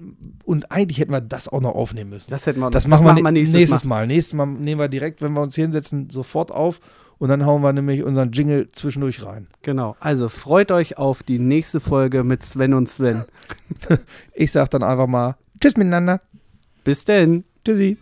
[0.43, 2.29] und eigentlich hätten wir das auch noch aufnehmen müssen.
[2.29, 4.01] Das hätten wir Das, machen, wir nächstes, nächstes, Mal.
[4.01, 4.07] Mal.
[4.07, 6.79] Nächstes Mal nehmen wir direkt, wenn wir uns hier hinsetzen, sofort auf.
[7.19, 9.47] Und dann hauen wir nämlich unseren Jingle zwischendurch rein.
[9.61, 9.95] Genau.
[9.99, 13.25] Also freut euch auf die nächste Folge mit Sven und Sven.
[14.33, 16.21] Ich sag dann einfach mal Tschüss miteinander.
[16.85, 17.43] Bis denn.
[17.65, 17.97] Tschüssi.